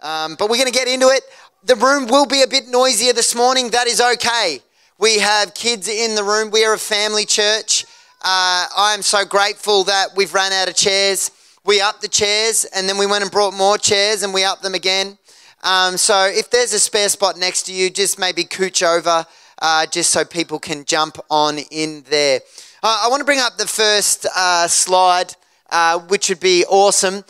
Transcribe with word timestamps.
Um, 0.00 0.36
but 0.38 0.48
we're 0.48 0.56
going 0.56 0.70
to 0.70 0.78
get 0.78 0.86
into 0.86 1.08
it. 1.08 1.22
The 1.64 1.74
room 1.74 2.06
will 2.06 2.26
be 2.26 2.42
a 2.42 2.46
bit 2.46 2.68
noisier 2.68 3.12
this 3.12 3.34
morning. 3.34 3.70
That 3.70 3.88
is 3.88 4.00
okay. 4.00 4.60
We 4.98 5.18
have 5.18 5.54
kids 5.54 5.88
in 5.88 6.14
the 6.14 6.22
room. 6.22 6.50
We 6.50 6.64
are 6.64 6.74
a 6.74 6.78
family 6.78 7.24
church. 7.24 7.84
Uh, 8.22 8.66
I 8.76 8.94
am 8.94 9.02
so 9.02 9.24
grateful 9.24 9.84
that 9.84 10.08
we've 10.16 10.32
run 10.32 10.52
out 10.52 10.68
of 10.68 10.76
chairs. 10.76 11.32
We 11.64 11.80
upped 11.80 12.02
the 12.02 12.08
chairs 12.08 12.64
and 12.64 12.88
then 12.88 12.96
we 12.96 13.06
went 13.06 13.22
and 13.22 13.30
brought 13.30 13.54
more 13.54 13.76
chairs 13.76 14.22
and 14.22 14.32
we 14.32 14.44
upped 14.44 14.62
them 14.62 14.74
again. 14.74 15.18
Um, 15.64 15.96
so 15.96 16.26
if 16.26 16.48
there's 16.50 16.72
a 16.72 16.78
spare 16.78 17.08
spot 17.08 17.36
next 17.36 17.64
to 17.64 17.72
you, 17.72 17.90
just 17.90 18.18
maybe 18.18 18.44
cooch 18.44 18.82
over 18.82 19.26
uh, 19.60 19.86
just 19.86 20.10
so 20.10 20.24
people 20.24 20.60
can 20.60 20.84
jump 20.84 21.18
on 21.28 21.58
in 21.70 22.04
there. 22.08 22.40
Uh, 22.82 23.02
I 23.04 23.08
want 23.08 23.20
to 23.20 23.24
bring 23.24 23.40
up 23.40 23.58
the 23.58 23.66
first 23.66 24.26
uh, 24.36 24.68
slide, 24.68 25.34
uh, 25.70 25.98
which 25.98 26.28
would 26.28 26.40
be 26.40 26.64
awesome. 26.66 27.24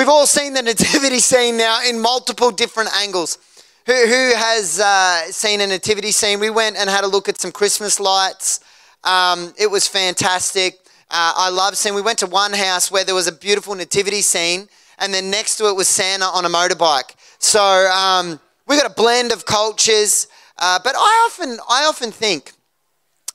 We've 0.00 0.08
all 0.08 0.24
seen 0.24 0.54
the 0.54 0.62
nativity 0.62 1.18
scene 1.30 1.58
now 1.58 1.86
in 1.86 2.00
multiple 2.00 2.50
different 2.50 2.88
angles. 3.02 3.36
Who, 3.84 3.92
who 3.92 4.32
has 4.34 4.80
uh, 4.80 5.30
seen 5.30 5.60
a 5.60 5.66
nativity 5.66 6.10
scene? 6.10 6.40
We 6.40 6.48
went 6.48 6.78
and 6.78 6.88
had 6.88 7.04
a 7.04 7.06
look 7.06 7.28
at 7.28 7.38
some 7.38 7.52
Christmas 7.52 8.00
lights. 8.00 8.60
Um, 9.04 9.52
it 9.58 9.70
was 9.70 9.86
fantastic. 9.86 10.78
Uh, 11.10 11.34
I 11.36 11.50
love 11.50 11.76
seeing. 11.76 11.94
We 11.94 12.00
went 12.00 12.18
to 12.20 12.26
one 12.26 12.54
house 12.54 12.90
where 12.90 13.04
there 13.04 13.14
was 13.14 13.26
a 13.26 13.32
beautiful 13.32 13.74
nativity 13.74 14.22
scene, 14.22 14.70
and 14.98 15.12
then 15.12 15.28
next 15.28 15.56
to 15.56 15.68
it 15.68 15.76
was 15.76 15.86
Santa 15.86 16.24
on 16.24 16.46
a 16.46 16.48
motorbike. 16.48 17.14
So 17.38 17.60
um, 17.62 18.40
we 18.66 18.76
got 18.78 18.90
a 18.90 18.94
blend 18.94 19.32
of 19.32 19.44
cultures. 19.44 20.28
Uh, 20.56 20.78
but 20.82 20.94
I 20.96 21.28
often, 21.28 21.58
I 21.68 21.84
often 21.84 22.10
think 22.10 22.52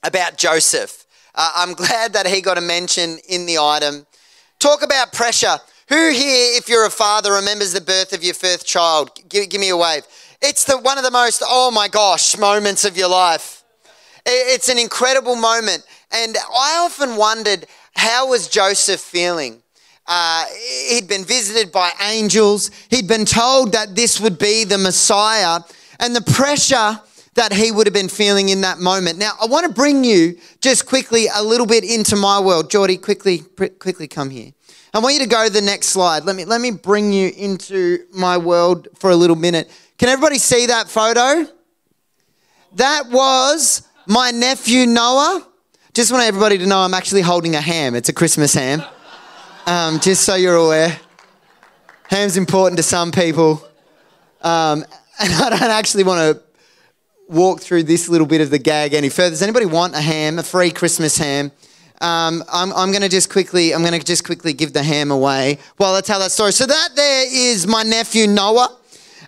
about 0.02 0.36
Joseph. 0.36 1.06
Uh, 1.32 1.48
I'm 1.54 1.74
glad 1.84 2.12
that 2.14 2.26
he 2.26 2.40
got 2.40 2.58
a 2.58 2.60
mention 2.60 3.20
in 3.28 3.46
the 3.46 3.56
item. 3.58 4.04
Talk 4.58 4.82
about 4.82 5.12
pressure. 5.12 5.58
Who 5.88 6.10
here, 6.10 6.58
if 6.58 6.68
you're 6.68 6.84
a 6.84 6.90
father, 6.90 7.32
remembers 7.32 7.72
the 7.72 7.80
birth 7.80 8.12
of 8.12 8.24
your 8.24 8.34
first 8.34 8.66
child? 8.66 9.10
Give, 9.28 9.48
give 9.48 9.60
me 9.60 9.68
a 9.68 9.76
wave. 9.76 10.04
It's 10.42 10.64
the, 10.64 10.78
one 10.78 10.98
of 10.98 11.04
the 11.04 11.12
most, 11.12 11.44
oh 11.46 11.70
my 11.70 11.86
gosh, 11.86 12.36
moments 12.36 12.84
of 12.84 12.96
your 12.96 13.08
life. 13.08 13.62
It's 14.24 14.68
an 14.68 14.78
incredible 14.78 15.36
moment. 15.36 15.86
And 16.10 16.36
I 16.36 16.78
often 16.84 17.16
wondered, 17.16 17.66
how 17.94 18.28
was 18.28 18.48
Joseph 18.48 19.00
feeling? 19.00 19.62
Uh, 20.08 20.46
he'd 20.88 21.06
been 21.06 21.24
visited 21.24 21.70
by 21.70 21.92
angels. 22.02 22.72
He'd 22.90 23.06
been 23.06 23.24
told 23.24 23.70
that 23.72 23.94
this 23.94 24.20
would 24.20 24.38
be 24.38 24.64
the 24.64 24.78
Messiah. 24.78 25.60
And 26.00 26.16
the 26.16 26.20
pressure 26.20 27.00
that 27.34 27.52
he 27.52 27.70
would 27.70 27.86
have 27.86 27.94
been 27.94 28.08
feeling 28.08 28.48
in 28.48 28.62
that 28.62 28.78
moment. 28.78 29.18
Now, 29.18 29.34
I 29.40 29.46
want 29.46 29.66
to 29.66 29.72
bring 29.72 30.02
you 30.02 30.36
just 30.60 30.84
quickly 30.84 31.26
a 31.32 31.44
little 31.44 31.66
bit 31.66 31.84
into 31.84 32.16
my 32.16 32.40
world. 32.40 32.70
Geordie, 32.70 32.96
quickly, 32.96 33.38
quickly 33.38 34.08
come 34.08 34.30
here. 34.30 34.52
I 34.96 34.98
want 34.98 35.12
you 35.12 35.20
to 35.20 35.28
go 35.28 35.46
to 35.46 35.52
the 35.52 35.60
next 35.60 35.88
slide. 35.88 36.24
Let 36.24 36.36
me, 36.36 36.46
let 36.46 36.58
me 36.58 36.70
bring 36.70 37.12
you 37.12 37.30
into 37.36 38.06
my 38.14 38.38
world 38.38 38.88
for 38.94 39.10
a 39.10 39.14
little 39.14 39.36
minute. 39.36 39.70
Can 39.98 40.08
everybody 40.08 40.38
see 40.38 40.68
that 40.68 40.88
photo? 40.88 41.46
That 42.76 43.10
was 43.10 43.86
my 44.06 44.30
nephew 44.30 44.86
Noah. 44.86 45.46
Just 45.92 46.10
want 46.10 46.24
everybody 46.24 46.56
to 46.56 46.66
know 46.66 46.78
I'm 46.78 46.94
actually 46.94 47.20
holding 47.20 47.54
a 47.56 47.60
ham. 47.60 47.94
It's 47.94 48.08
a 48.08 48.12
Christmas 48.14 48.54
ham. 48.54 48.82
Um, 49.66 50.00
just 50.00 50.24
so 50.24 50.34
you're 50.34 50.56
aware. 50.56 50.98
Ham's 52.08 52.38
important 52.38 52.78
to 52.78 52.82
some 52.82 53.12
people. 53.12 53.62
Um, 54.40 54.82
and 55.20 55.30
I 55.34 55.50
don't 55.50 55.60
actually 55.60 56.04
want 56.04 56.38
to 56.38 56.42
walk 57.28 57.60
through 57.60 57.82
this 57.82 58.08
little 58.08 58.26
bit 58.26 58.40
of 58.40 58.48
the 58.48 58.58
gag 58.58 58.94
any 58.94 59.10
further. 59.10 59.28
Does 59.28 59.42
anybody 59.42 59.66
want 59.66 59.94
a 59.94 60.00
ham, 60.00 60.38
a 60.38 60.42
free 60.42 60.70
Christmas 60.70 61.18
ham? 61.18 61.52
Um, 62.00 62.44
I'm, 62.52 62.72
I'm 62.74 62.90
going 62.90 63.02
to 63.02 63.08
just 63.08 63.30
quickly, 63.30 63.72
I'm 63.72 63.82
going 63.82 63.98
to 63.98 64.04
just 64.04 64.24
quickly 64.24 64.52
give 64.52 64.72
the 64.72 64.82
ham 64.82 65.10
away 65.10 65.58
while 65.78 65.94
I 65.94 66.00
tell 66.02 66.18
that 66.20 66.30
story. 66.30 66.52
So 66.52 66.66
that 66.66 66.90
there 66.94 67.26
is 67.26 67.66
my 67.66 67.82
nephew 67.82 68.26
Noah. 68.26 68.76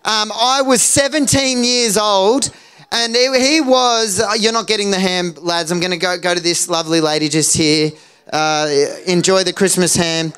Um, 0.04 0.30
I 0.34 0.62
was 0.62 0.82
17 0.82 1.64
years 1.64 1.96
old, 1.96 2.50
and 2.92 3.16
he, 3.16 3.60
was. 3.60 4.20
Uh, 4.20 4.32
you're 4.38 4.52
not 4.52 4.66
getting 4.66 4.90
the 4.90 4.98
ham, 4.98 5.34
lads. 5.40 5.70
I'm 5.70 5.80
going 5.80 5.90
to 5.92 5.96
go 5.98 6.18
go 6.18 6.34
to 6.34 6.40
this 6.40 6.68
lovely 6.68 7.00
lady 7.00 7.28
just 7.28 7.56
here. 7.56 7.90
Uh, 8.32 8.68
enjoy 9.06 9.44
the 9.44 9.52
Christmas 9.52 9.96
ham. 9.96 10.32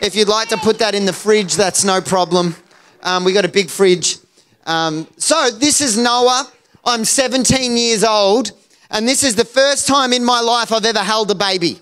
If 0.00 0.14
you'd 0.14 0.28
like 0.28 0.48
to 0.48 0.56
put 0.56 0.78
that 0.78 0.94
in 0.94 1.04
the 1.04 1.12
fridge, 1.12 1.54
that's 1.54 1.84
no 1.84 2.00
problem. 2.00 2.56
Um, 3.02 3.24
we 3.24 3.32
got 3.32 3.44
a 3.44 3.48
big 3.48 3.68
fridge. 3.68 4.18
Um, 4.66 5.06
so 5.16 5.50
this 5.50 5.80
is 5.80 5.98
Noah. 5.98 6.50
I'm 6.84 7.04
17 7.04 7.76
years 7.76 8.02
old 8.02 8.52
and 8.92 9.08
this 9.08 9.24
is 9.24 9.34
the 9.34 9.44
first 9.44 9.88
time 9.88 10.12
in 10.12 10.24
my 10.24 10.40
life 10.40 10.70
I've 10.70 10.84
ever 10.84 11.00
held 11.00 11.30
a 11.30 11.34
baby. 11.34 11.80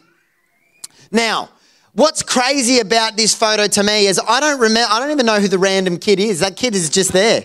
Now, 1.11 1.51
what's 1.93 2.23
crazy 2.23 2.79
about 2.79 3.17
this 3.17 3.35
photo 3.35 3.67
to 3.67 3.83
me 3.83 4.07
is 4.07 4.21
I 4.27 4.41
don't 4.41 4.61
remember, 4.61 4.89
I 4.91 5.01
don't 5.01 5.11
even 5.11 5.27
know 5.27 5.41
who 5.41 5.49
the 5.49 5.59
random 5.59 5.99
kid 5.99 6.21
is. 6.21 6.41
That 6.41 6.57
kid 6.57 6.75
is 6.75 6.89
just 6.89 7.13
there. 7.13 7.45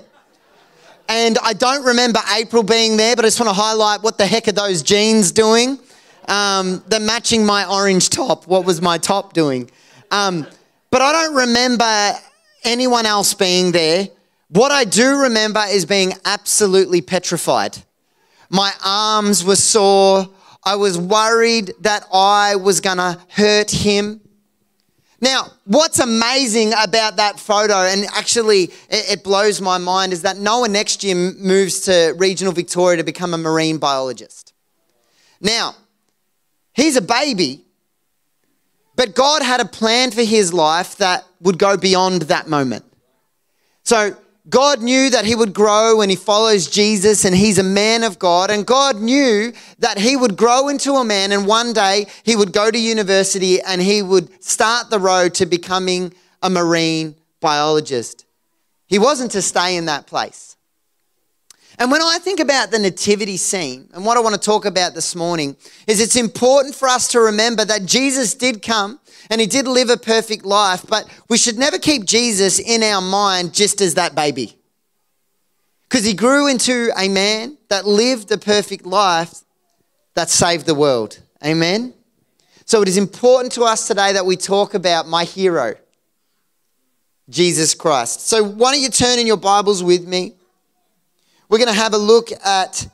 And 1.09 1.37
I 1.43 1.53
don't 1.53 1.83
remember 1.83 2.19
April 2.35 2.63
being 2.63 2.97
there, 2.97 3.15
but 3.15 3.25
I 3.25 3.27
just 3.27 3.39
want 3.39 3.49
to 3.49 3.59
highlight 3.59 4.03
what 4.03 4.17
the 4.17 4.25
heck 4.25 4.47
are 4.47 4.51
those 4.51 4.81
jeans 4.81 5.31
doing? 5.31 5.79
Um, 6.27 6.83
they're 6.87 6.99
matching 6.99 7.45
my 7.45 7.69
orange 7.69 8.09
top. 8.09 8.47
What 8.47 8.65
was 8.65 8.81
my 8.81 8.97
top 8.97 9.33
doing? 9.33 9.69
Um, 10.11 10.47
but 10.89 11.01
I 11.01 11.11
don't 11.11 11.35
remember 11.35 12.13
anyone 12.63 13.05
else 13.05 13.33
being 13.33 13.71
there. 13.71 14.09
What 14.49 14.71
I 14.71 14.85
do 14.85 15.21
remember 15.21 15.63
is 15.67 15.85
being 15.85 16.13
absolutely 16.23 17.01
petrified. 17.01 17.77
My 18.49 18.71
arms 18.83 19.43
were 19.43 19.55
sore. 19.55 20.29
I 20.63 20.75
was 20.75 20.97
worried 20.97 21.73
that 21.81 22.05
I 22.11 22.55
was 22.55 22.81
going 22.81 22.97
to 22.97 23.19
hurt 23.29 23.71
him. 23.71 24.21
Now, 25.21 25.51
what's 25.65 25.99
amazing 25.99 26.73
about 26.79 27.15
that 27.15 27.39
photo, 27.39 27.73
and 27.73 28.05
actually 28.13 28.71
it, 28.89 29.23
blows 29.23 29.61
my 29.61 29.77
mind, 29.77 30.13
is 30.13 30.23
that 30.23 30.37
Noah 30.37 30.67
next 30.67 31.03
year 31.03 31.15
moves 31.15 31.81
to 31.81 32.13
regional 32.17 32.53
Victoria 32.53 32.97
to 32.97 33.03
become 33.03 33.33
a 33.33 33.37
marine 33.37 33.77
biologist. 33.77 34.53
Now, 35.39 35.75
he's 36.73 36.95
a 36.95 37.01
baby, 37.01 37.63
but 38.95 39.15
God 39.15 39.41
had 39.41 39.61
a 39.61 39.65
plan 39.65 40.11
for 40.11 40.23
his 40.23 40.53
life 40.53 40.97
that 40.97 41.25
would 41.41 41.57
go 41.57 41.77
beyond 41.77 42.23
that 42.23 42.47
moment. 42.47 42.85
So 43.83 44.17
God 44.47 44.81
knew 44.81 45.09
that 45.09 45.25
he 45.25 45.35
would 45.35 45.53
grow 45.53 46.01
and 46.01 46.11
he 46.11 46.15
follows 46.15 46.67
Jesus 46.67 47.25
and 47.25 47.35
he's 47.35 47.57
a 47.57 47.63
man 47.63 48.03
of 48.03 48.19
God. 48.19 48.51
And 48.51 48.65
God 48.65 48.97
knew 48.97 49.51
that 49.79 49.97
he 49.97 50.15
would 50.15 50.37
grow 50.37 50.67
into 50.67 50.93
a 50.93 51.03
man 51.03 51.31
and 51.31 51.47
one 51.47 51.73
day 51.73 52.05
he 52.23 52.35
would 52.35 52.53
go 52.53 52.69
to 52.69 52.77
university 52.77 53.59
and 53.61 53.81
he 53.81 54.03
would 54.03 54.43
start 54.43 54.89
the 54.89 54.99
road 54.99 55.33
to 55.35 55.47
becoming 55.47 56.13
a 56.43 56.49
marine 56.49 57.15
biologist. 57.41 58.25
He 58.85 58.99
wasn't 58.99 59.31
to 59.31 59.41
stay 59.41 59.77
in 59.77 59.85
that 59.85 60.05
place. 60.05 60.55
And 61.77 61.91
when 61.91 62.01
I 62.01 62.19
think 62.19 62.39
about 62.39 62.71
the 62.71 62.79
nativity 62.79 63.37
scene, 63.37 63.89
and 63.93 64.05
what 64.05 64.15
I 64.15 64.21
want 64.21 64.35
to 64.35 64.41
talk 64.41 64.65
about 64.65 64.93
this 64.93 65.15
morning, 65.15 65.57
is 65.87 65.99
it's 65.99 66.15
important 66.15 66.73
for 66.73 66.87
us 66.87 67.09
to 67.09 67.19
remember 67.19 67.65
that 67.65 67.85
Jesus 67.85 68.33
did 68.33 68.61
come 68.61 68.99
and 69.29 69.41
he 69.41 69.47
did 69.47 69.67
live 69.67 69.89
a 69.89 69.97
perfect 69.97 70.45
life, 70.45 70.85
but 70.87 71.07
we 71.29 71.37
should 71.37 71.57
never 71.57 71.77
keep 71.77 72.05
Jesus 72.05 72.59
in 72.59 72.83
our 72.83 73.01
mind 73.01 73.53
just 73.53 73.81
as 73.81 73.95
that 73.95 74.15
baby. 74.15 74.57
Because 75.83 76.05
he 76.05 76.13
grew 76.13 76.47
into 76.47 76.91
a 76.97 77.07
man 77.07 77.57
that 77.69 77.85
lived 77.85 78.31
a 78.31 78.37
perfect 78.37 78.85
life 78.85 79.41
that 80.15 80.29
saved 80.29 80.65
the 80.65 80.75
world. 80.75 81.19
Amen? 81.43 81.93
So 82.65 82.81
it 82.81 82.87
is 82.87 82.97
important 82.97 83.53
to 83.53 83.63
us 83.63 83.87
today 83.87 84.13
that 84.13 84.25
we 84.25 84.35
talk 84.35 84.73
about 84.73 85.07
my 85.07 85.23
hero, 85.23 85.75
Jesus 87.29 87.75
Christ. 87.75 88.27
So 88.27 88.43
why 88.43 88.73
don't 88.73 88.81
you 88.81 88.89
turn 88.89 89.19
in 89.19 89.27
your 89.27 89.37
Bibles 89.37 89.83
with 89.83 90.07
me? 90.07 90.33
We're 91.47 91.59
going 91.59 91.73
to 91.73 91.79
have 91.79 91.93
a 91.93 91.97
look 91.97 92.29
at 92.43 92.87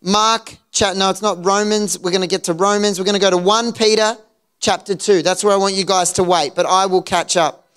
Mark, 0.00 0.56
no, 0.80 1.10
it's 1.10 1.22
not 1.22 1.44
Romans. 1.44 1.98
We're 1.98 2.10
going 2.10 2.22
to 2.22 2.26
get 2.26 2.44
to 2.44 2.54
Romans. 2.54 2.98
We're 2.98 3.04
going 3.04 3.14
to 3.14 3.20
go 3.20 3.30
to 3.30 3.36
1 3.36 3.72
Peter 3.72 4.16
chapter 4.62 4.94
2. 4.94 5.22
That's 5.22 5.44
where 5.44 5.52
I 5.52 5.56
want 5.56 5.74
you 5.74 5.84
guys 5.84 6.12
to 6.12 6.22
wait, 6.22 6.54
but 6.54 6.64
I 6.64 6.86
will 6.86 7.02
catch 7.02 7.36
up. 7.36 7.68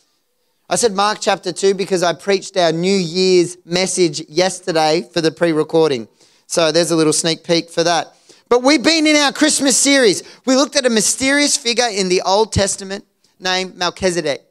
I 0.69 0.77
said 0.77 0.93
Mark 0.93 1.17
chapter 1.19 1.51
2 1.51 1.73
because 1.73 2.03
I 2.03 2.13
preached 2.13 2.55
our 2.55 2.71
New 2.71 2.95
Year's 2.95 3.57
message 3.65 4.21
yesterday 4.29 5.07
for 5.11 5.19
the 5.19 5.31
pre 5.31 5.51
recording. 5.51 6.07
So 6.47 6.71
there's 6.71 6.91
a 6.91 6.95
little 6.95 7.13
sneak 7.13 7.43
peek 7.43 7.69
for 7.69 7.83
that. 7.83 8.15
But 8.49 8.61
we've 8.61 8.83
been 8.83 9.07
in 9.07 9.15
our 9.15 9.33
Christmas 9.33 9.75
series. 9.75 10.23
We 10.45 10.55
looked 10.55 10.75
at 10.75 10.85
a 10.85 10.89
mysterious 10.89 11.57
figure 11.57 11.87
in 11.91 12.07
the 12.07 12.21
Old 12.21 12.53
Testament 12.53 13.03
named 13.39 13.75
Melchizedek. 13.75 14.43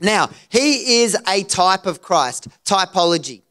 Now, 0.00 0.30
he 0.48 1.02
is 1.02 1.16
a 1.28 1.44
type 1.44 1.86
of 1.86 2.02
Christ, 2.02 2.48
typology. 2.64 3.42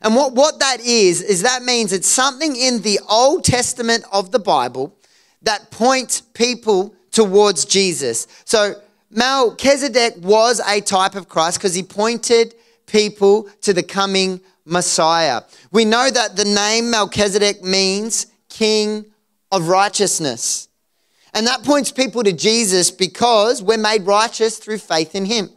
And 0.00 0.16
what, 0.16 0.32
what 0.32 0.58
that 0.58 0.80
is, 0.80 1.20
is 1.20 1.42
that 1.42 1.62
means 1.62 1.92
it's 1.92 2.08
something 2.08 2.56
in 2.56 2.80
the 2.80 2.98
Old 3.08 3.44
Testament 3.44 4.04
of 4.10 4.32
the 4.32 4.38
Bible 4.38 4.96
that 5.42 5.70
points 5.70 6.20
people 6.20 6.94
towards 7.12 7.64
Jesus. 7.64 8.26
So 8.44 8.74
Melchizedek 9.10 10.14
was 10.22 10.60
a 10.66 10.80
type 10.80 11.14
of 11.14 11.28
Christ 11.28 11.58
because 11.58 11.74
he 11.74 11.82
pointed 11.82 12.54
people 12.86 13.48
to 13.60 13.72
the 13.72 13.82
coming 13.82 14.40
Messiah. 14.64 15.42
We 15.70 15.84
know 15.84 16.10
that 16.10 16.36
the 16.36 16.44
name 16.44 16.90
Melchizedek 16.90 17.62
means 17.62 18.26
king 18.48 19.06
of 19.50 19.68
righteousness. 19.68 20.68
And 21.34 21.46
that 21.46 21.62
points 21.62 21.90
people 21.90 22.22
to 22.24 22.32
Jesus 22.32 22.90
because 22.90 23.62
we're 23.62 23.78
made 23.78 24.02
righteous 24.02 24.58
through 24.58 24.78
faith 24.78 25.14
in 25.14 25.24
him. 25.24 25.50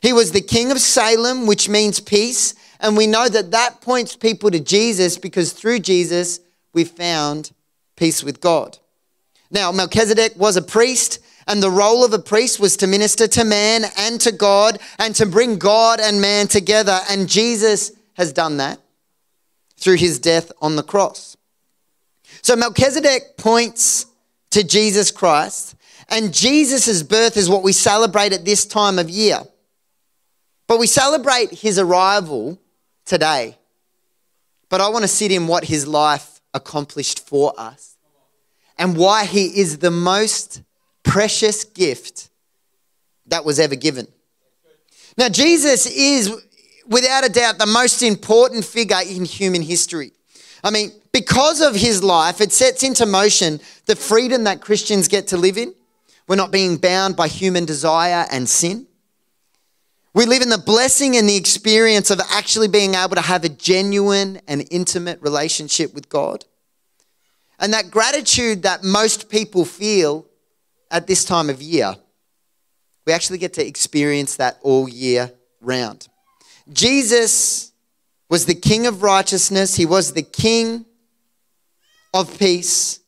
He 0.00 0.12
was 0.12 0.32
the 0.32 0.40
king 0.40 0.72
of 0.72 0.80
Salem, 0.80 1.46
which 1.46 1.68
means 1.68 2.00
peace. 2.00 2.54
And 2.80 2.96
we 2.96 3.06
know 3.06 3.28
that 3.28 3.52
that 3.52 3.80
points 3.80 4.16
people 4.16 4.50
to 4.50 4.58
Jesus 4.58 5.16
because 5.16 5.52
through 5.52 5.78
Jesus, 5.78 6.40
we 6.72 6.84
found 6.84 7.52
peace 7.96 8.24
with 8.24 8.40
God. 8.40 8.78
Now, 9.52 9.70
Melchizedek 9.70 10.32
was 10.36 10.56
a 10.56 10.62
priest, 10.62 11.18
and 11.46 11.62
the 11.62 11.70
role 11.70 12.04
of 12.04 12.14
a 12.14 12.18
priest 12.18 12.58
was 12.58 12.78
to 12.78 12.86
minister 12.86 13.28
to 13.28 13.44
man 13.44 13.84
and 13.98 14.18
to 14.22 14.32
God 14.32 14.78
and 14.98 15.14
to 15.16 15.26
bring 15.26 15.58
God 15.58 16.00
and 16.00 16.22
man 16.22 16.48
together. 16.48 16.98
And 17.10 17.28
Jesus 17.28 17.92
has 18.14 18.32
done 18.32 18.56
that 18.56 18.80
through 19.76 19.96
his 19.96 20.18
death 20.18 20.50
on 20.62 20.76
the 20.76 20.82
cross. 20.82 21.36
So 22.40 22.56
Melchizedek 22.56 23.36
points 23.36 24.06
to 24.52 24.64
Jesus 24.64 25.10
Christ, 25.10 25.74
and 26.08 26.32
Jesus' 26.32 27.02
birth 27.02 27.36
is 27.36 27.50
what 27.50 27.62
we 27.62 27.72
celebrate 27.72 28.32
at 28.32 28.46
this 28.46 28.64
time 28.64 28.98
of 28.98 29.10
year. 29.10 29.40
But 30.66 30.78
we 30.78 30.86
celebrate 30.86 31.50
his 31.50 31.78
arrival 31.78 32.58
today. 33.04 33.58
But 34.70 34.80
I 34.80 34.88
want 34.88 35.02
to 35.02 35.08
sit 35.08 35.30
in 35.30 35.46
what 35.46 35.64
his 35.64 35.86
life 35.86 36.40
accomplished 36.54 37.26
for 37.26 37.52
us 37.58 37.91
and 38.78 38.96
why 38.96 39.24
he 39.24 39.46
is 39.46 39.78
the 39.78 39.90
most 39.90 40.62
precious 41.02 41.64
gift 41.64 42.30
that 43.26 43.44
was 43.44 43.58
ever 43.58 43.74
given. 43.74 44.06
Now, 45.16 45.28
Jesus 45.28 45.86
is, 45.86 46.30
without 46.86 47.24
a 47.24 47.28
doubt, 47.28 47.58
the 47.58 47.66
most 47.66 48.02
important 48.02 48.64
figure 48.64 49.00
in 49.06 49.24
human 49.24 49.62
history. 49.62 50.12
I 50.64 50.70
mean, 50.70 50.92
because 51.12 51.60
of 51.60 51.74
his 51.74 52.02
life, 52.02 52.40
it 52.40 52.52
sets 52.52 52.82
into 52.82 53.04
motion 53.04 53.60
the 53.86 53.96
freedom 53.96 54.44
that 54.44 54.60
Christians 54.60 55.08
get 55.08 55.28
to 55.28 55.36
live 55.36 55.58
in. 55.58 55.74
We're 56.28 56.36
not 56.36 56.52
being 56.52 56.76
bound 56.76 57.16
by 57.16 57.28
human 57.28 57.64
desire 57.64 58.26
and 58.30 58.48
sin. 58.48 58.86
We 60.14 60.26
live 60.26 60.42
in 60.42 60.50
the 60.50 60.58
blessing 60.58 61.16
and 61.16 61.28
the 61.28 61.36
experience 61.36 62.10
of 62.10 62.20
actually 62.30 62.68
being 62.68 62.94
able 62.94 63.16
to 63.16 63.22
have 63.22 63.44
a 63.44 63.48
genuine 63.48 64.40
and 64.46 64.66
intimate 64.70 65.20
relationship 65.22 65.94
with 65.94 66.08
God. 66.08 66.44
And 67.62 67.72
that 67.74 67.92
gratitude 67.92 68.64
that 68.64 68.82
most 68.82 69.30
people 69.30 69.64
feel 69.64 70.26
at 70.90 71.06
this 71.06 71.24
time 71.24 71.48
of 71.48 71.62
year, 71.62 71.94
we 73.06 73.12
actually 73.12 73.38
get 73.38 73.54
to 73.54 73.66
experience 73.66 74.36
that 74.36 74.58
all 74.62 74.88
year 74.88 75.32
round. 75.60 76.08
Jesus 76.72 77.70
was 78.28 78.46
the 78.46 78.54
King 78.56 78.86
of 78.88 79.04
righteousness, 79.04 79.76
He 79.76 79.86
was 79.86 80.12
the 80.12 80.22
King 80.22 80.84
of 82.12 82.36
peace. 82.36 82.98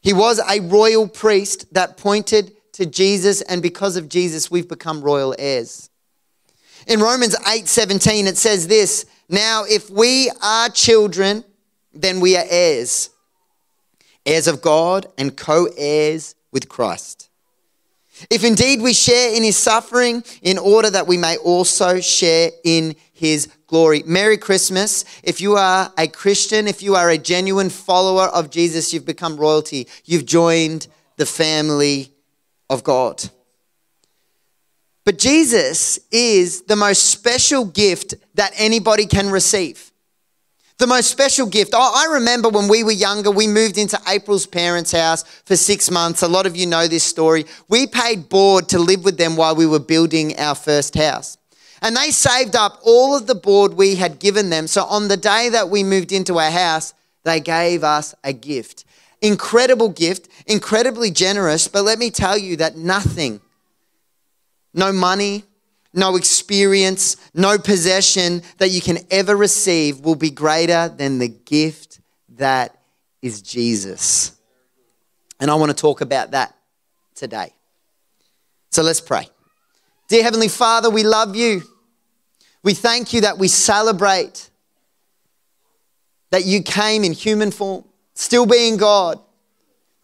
He 0.00 0.14
was 0.14 0.40
a 0.40 0.60
royal 0.60 1.06
priest 1.06 1.74
that 1.74 1.98
pointed 1.98 2.52
to 2.72 2.86
Jesus, 2.86 3.42
and 3.42 3.60
because 3.60 3.96
of 3.96 4.08
Jesus, 4.08 4.50
we've 4.50 4.68
become 4.68 5.02
royal 5.02 5.34
heirs. 5.38 5.90
In 6.86 7.00
Romans 7.00 7.36
8 7.46 7.68
17, 7.68 8.26
it 8.26 8.38
says 8.38 8.68
this 8.68 9.04
Now, 9.28 9.64
if 9.68 9.90
we 9.90 10.30
are 10.42 10.70
children, 10.70 11.44
then 12.02 12.20
we 12.20 12.36
are 12.36 12.44
heirs, 12.48 13.10
heirs 14.24 14.46
of 14.46 14.62
God 14.62 15.06
and 15.18 15.36
co 15.36 15.68
heirs 15.76 16.34
with 16.52 16.68
Christ. 16.68 17.28
If 18.30 18.44
indeed 18.44 18.80
we 18.80 18.94
share 18.94 19.36
in 19.36 19.42
his 19.42 19.56
suffering, 19.56 20.24
in 20.40 20.56
order 20.56 20.88
that 20.88 21.06
we 21.06 21.18
may 21.18 21.36
also 21.36 22.00
share 22.00 22.50
in 22.64 22.96
his 23.12 23.48
glory. 23.66 24.02
Merry 24.06 24.38
Christmas. 24.38 25.04
If 25.22 25.40
you 25.40 25.56
are 25.56 25.92
a 25.98 26.06
Christian, 26.06 26.66
if 26.66 26.82
you 26.82 26.94
are 26.94 27.10
a 27.10 27.18
genuine 27.18 27.70
follower 27.70 28.24
of 28.24 28.50
Jesus, 28.50 28.92
you've 28.92 29.06
become 29.06 29.36
royalty. 29.36 29.86
You've 30.04 30.26
joined 30.26 30.86
the 31.16 31.26
family 31.26 32.12
of 32.70 32.84
God. 32.84 33.28
But 35.04 35.18
Jesus 35.18 35.98
is 36.10 36.62
the 36.62 36.76
most 36.76 37.04
special 37.04 37.64
gift 37.64 38.14
that 38.34 38.52
anybody 38.56 39.06
can 39.06 39.30
receive. 39.30 39.92
The 40.78 40.86
most 40.86 41.10
special 41.10 41.46
gift. 41.46 41.72
I 41.74 42.06
remember 42.12 42.50
when 42.50 42.68
we 42.68 42.84
were 42.84 42.92
younger, 42.92 43.30
we 43.30 43.46
moved 43.46 43.78
into 43.78 43.98
April's 44.06 44.46
parents' 44.46 44.92
house 44.92 45.22
for 45.22 45.56
six 45.56 45.90
months. 45.90 46.20
A 46.20 46.28
lot 46.28 46.44
of 46.44 46.54
you 46.54 46.66
know 46.66 46.86
this 46.86 47.02
story. 47.02 47.46
We 47.68 47.86
paid 47.86 48.28
board 48.28 48.68
to 48.70 48.78
live 48.78 49.02
with 49.02 49.16
them 49.16 49.36
while 49.36 49.56
we 49.56 49.66
were 49.66 49.78
building 49.78 50.38
our 50.38 50.54
first 50.54 50.94
house. 50.94 51.38
And 51.80 51.96
they 51.96 52.10
saved 52.10 52.56
up 52.56 52.78
all 52.82 53.16
of 53.16 53.26
the 53.26 53.34
board 53.34 53.74
we 53.74 53.94
had 53.94 54.18
given 54.18 54.50
them. 54.50 54.66
So 54.66 54.84
on 54.84 55.08
the 55.08 55.16
day 55.16 55.48
that 55.48 55.70
we 55.70 55.82
moved 55.82 56.12
into 56.12 56.38
our 56.38 56.50
house, 56.50 56.92
they 57.24 57.40
gave 57.40 57.82
us 57.82 58.14
a 58.22 58.34
gift. 58.34 58.84
Incredible 59.22 59.88
gift, 59.88 60.28
incredibly 60.46 61.10
generous. 61.10 61.68
But 61.68 61.84
let 61.84 61.98
me 61.98 62.10
tell 62.10 62.36
you 62.36 62.56
that 62.58 62.76
nothing, 62.76 63.40
no 64.74 64.92
money, 64.92 65.44
no 65.96 66.16
experience, 66.16 67.16
no 67.34 67.58
possession 67.58 68.42
that 68.58 68.68
you 68.68 68.80
can 68.80 68.98
ever 69.10 69.34
receive 69.34 70.00
will 70.00 70.14
be 70.14 70.30
greater 70.30 70.88
than 70.88 71.18
the 71.18 71.28
gift 71.28 72.00
that 72.36 72.78
is 73.22 73.40
Jesus. 73.40 74.36
And 75.40 75.50
I 75.50 75.54
want 75.54 75.70
to 75.70 75.76
talk 75.76 76.02
about 76.02 76.32
that 76.32 76.54
today. 77.14 77.52
So 78.70 78.82
let's 78.82 79.00
pray. 79.00 79.28
Dear 80.08 80.22
Heavenly 80.22 80.48
Father, 80.48 80.90
we 80.90 81.02
love 81.02 81.34
you. 81.34 81.62
We 82.62 82.74
thank 82.74 83.12
you 83.12 83.22
that 83.22 83.38
we 83.38 83.48
celebrate 83.48 84.50
that 86.30 86.44
you 86.44 86.62
came 86.62 87.04
in 87.04 87.12
human 87.12 87.50
form, 87.50 87.84
still 88.14 88.44
being 88.44 88.76
God, 88.76 89.18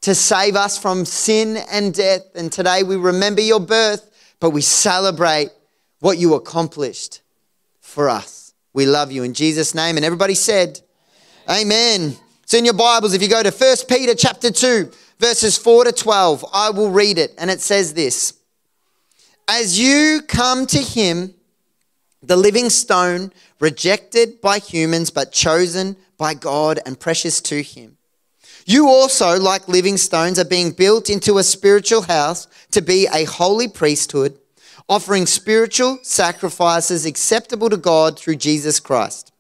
to 0.03 0.15
save 0.15 0.57
us 0.57 0.79
from 0.79 1.05
sin 1.05 1.59
and 1.71 1.93
death. 1.93 2.23
And 2.35 2.51
today 2.51 2.83
we 2.83 2.97
remember 2.97 3.41
your 3.41 3.61
birth, 3.61 4.11
but 4.41 4.51
we 4.51 4.63
celebrate 4.63 5.51
what 6.03 6.19
you 6.19 6.35
accomplished 6.35 7.23
for 7.81 8.09
us. 8.09 8.55
We 8.73 8.87
love 8.87 9.13
you 9.13 9.23
in 9.23 9.35
Jesus' 9.35 9.73
name. 9.73 9.97
And 9.97 10.05
everybody 10.05 10.35
said, 10.35 10.81
Amen. 11.49 12.17
So 12.45 12.59
in 12.59 12.65
your 12.65 12.75
Bibles, 12.75 13.15
if 13.15 13.23
you 13.23 13.29
go 13.29 13.41
to 13.41 13.53
1 13.53 13.77
Peter 13.89 14.13
chapter 14.17 14.51
2, 14.51 14.91
verses 15.21 15.57
4 15.57 15.85
to 15.85 15.93
12, 15.93 16.45
I 16.53 16.71
will 16.71 16.91
read 16.91 17.19
it. 17.19 17.33
And 17.39 17.49
it 17.53 17.61
says 17.61 17.95
this 17.95 18.35
As 19.47 19.79
you 19.79 20.23
come 20.27 20.67
to 20.67 20.79
him, 20.79 21.35
the 22.21 22.37
living 22.37 22.69
stone, 22.69 23.33
rejected 23.61 24.41
by 24.41 24.59
humans, 24.59 25.11
but 25.11 25.31
chosen 25.31 25.95
by 26.19 26.35
God 26.35 26.81
and 26.85 26.99
precious 26.99 27.41
to 27.43 27.63
him. 27.63 27.97
You 28.67 28.89
also, 28.89 29.39
like 29.39 29.69
living 29.69 29.99
stones, 29.99 30.41
are 30.41 30.45
being 30.45 30.73
built 30.73 31.09
into 31.09 31.39
a 31.39 31.45
spiritual 31.45 32.03
house 32.03 32.49
to 32.73 32.83
be 32.83 33.07
a 33.07 33.23
holy 33.23 33.69
priesthood 33.69 34.37
offering 34.89 35.27
spiritual 35.27 35.99
sacrifices 36.03 37.07
acceptable 37.07 37.71
to 37.71 37.77
God 37.77 38.19
through 38.19 38.37
Jesus 38.37 38.81
Christ. 38.81 39.33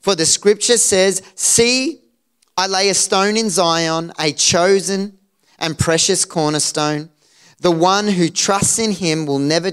For 0.00 0.14
the 0.14 0.26
scripture 0.26 0.76
says, 0.76 1.22
See, 1.34 2.00
I 2.56 2.66
lay 2.66 2.88
a 2.88 2.94
stone 2.94 3.36
in 3.36 3.50
Zion, 3.50 4.12
a 4.18 4.32
chosen 4.32 5.18
and 5.58 5.78
precious 5.78 6.24
cornerstone. 6.24 7.10
The 7.60 7.70
one 7.70 8.08
who 8.08 8.28
trusts 8.28 8.78
in 8.78 8.92
him 8.92 9.26
will 9.26 9.38
never, 9.38 9.72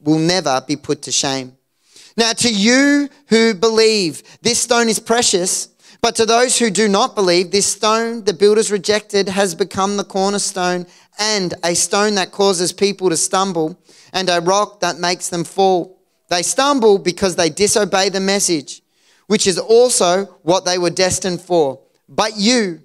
will 0.00 0.18
never 0.18 0.62
be 0.66 0.76
put 0.76 1.02
to 1.02 1.12
shame. 1.12 1.56
Now, 2.16 2.32
to 2.32 2.52
you 2.52 3.08
who 3.28 3.54
believe, 3.54 4.22
this 4.42 4.60
stone 4.60 4.88
is 4.88 4.98
precious. 4.98 5.68
But 6.00 6.14
to 6.16 6.26
those 6.26 6.58
who 6.58 6.70
do 6.70 6.88
not 6.88 7.14
believe, 7.14 7.50
this 7.50 7.66
stone 7.66 8.24
the 8.24 8.32
builders 8.32 8.70
rejected 8.70 9.28
has 9.28 9.54
become 9.54 9.96
the 9.96 10.04
cornerstone 10.04 10.86
and 11.18 11.54
a 11.64 11.74
stone 11.74 12.14
that 12.14 12.30
causes 12.30 12.72
people 12.72 13.10
to 13.10 13.16
stumble 13.16 13.78
and 14.12 14.28
a 14.28 14.40
rock 14.40 14.80
that 14.80 14.98
makes 14.98 15.28
them 15.28 15.44
fall. 15.44 15.98
They 16.28 16.42
stumble 16.42 16.98
because 16.98 17.36
they 17.36 17.50
disobey 17.50 18.10
the 18.10 18.20
message, 18.20 18.82
which 19.26 19.46
is 19.46 19.58
also 19.58 20.26
what 20.42 20.64
they 20.64 20.78
were 20.78 20.90
destined 20.90 21.40
for. 21.40 21.80
But 22.08 22.36
you 22.36 22.80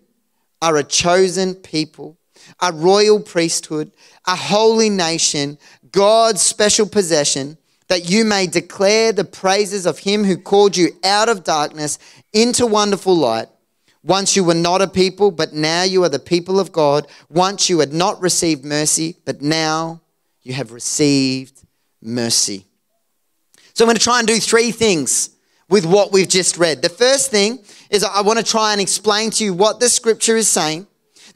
are 0.61 0.77
a 0.77 0.83
chosen 0.83 1.55
people, 1.55 2.17
a 2.61 2.71
royal 2.71 3.19
priesthood, 3.19 3.91
a 4.25 4.35
holy 4.35 4.89
nation, 4.89 5.57
God's 5.91 6.41
special 6.41 6.87
possession, 6.87 7.57
that 7.89 8.09
you 8.09 8.25
may 8.25 8.47
declare 8.47 9.11
the 9.11 9.25
praises 9.25 9.85
of 9.85 9.99
him 9.99 10.23
who 10.23 10.37
called 10.37 10.75
you 10.75 10.89
out 11.03 11.29
of 11.29 11.43
darkness 11.43 11.99
into 12.33 12.65
wonderful 12.65 13.15
light. 13.15 13.47
Once 14.03 14.35
you 14.35 14.43
were 14.43 14.53
not 14.53 14.81
a 14.81 14.87
people, 14.87 15.31
but 15.31 15.53
now 15.53 15.83
you 15.83 16.03
are 16.03 16.09
the 16.09 16.19
people 16.19 16.59
of 16.59 16.73
God. 16.73 17.07
Once 17.29 17.69
you 17.69 17.79
had 17.79 17.93
not 17.93 18.21
received 18.21 18.65
mercy, 18.65 19.15
but 19.23 19.41
now 19.41 20.01
you 20.41 20.51
have 20.53 20.73
received 20.73 21.63
mercy. 22.01 22.65
So 23.73 23.85
I'm 23.85 23.87
going 23.87 23.97
to 23.97 24.03
try 24.03 24.19
and 24.19 24.27
do 24.27 24.39
three 24.39 24.71
things 24.71 25.29
with 25.69 25.85
what 25.85 26.11
we've 26.11 26.27
just 26.27 26.57
read. 26.57 26.81
The 26.81 26.89
first 26.89 27.31
thing 27.31 27.59
is 27.89 28.03
I 28.03 28.21
want 28.21 28.39
to 28.39 28.45
try 28.45 28.73
and 28.73 28.81
explain 28.81 29.31
to 29.31 29.45
you 29.45 29.53
what 29.53 29.79
the 29.79 29.89
scripture 29.89 30.35
is 30.35 30.49
saying. 30.49 30.85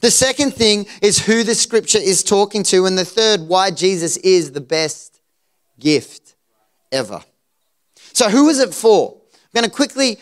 The 0.00 0.10
second 0.10 0.54
thing 0.54 0.86
is 1.02 1.18
who 1.18 1.42
the 1.42 1.54
scripture 1.54 1.98
is 1.98 2.22
talking 2.22 2.62
to. 2.64 2.86
And 2.86 2.96
the 2.96 3.04
third, 3.04 3.40
why 3.40 3.70
Jesus 3.70 4.16
is 4.18 4.52
the 4.52 4.60
best 4.60 5.20
gift 5.80 6.36
ever. 6.92 7.22
So, 8.12 8.28
who 8.28 8.48
is 8.48 8.60
it 8.60 8.74
for? 8.74 9.20
I'm 9.32 9.62
going 9.62 9.64
to 9.64 9.74
quickly 9.74 10.18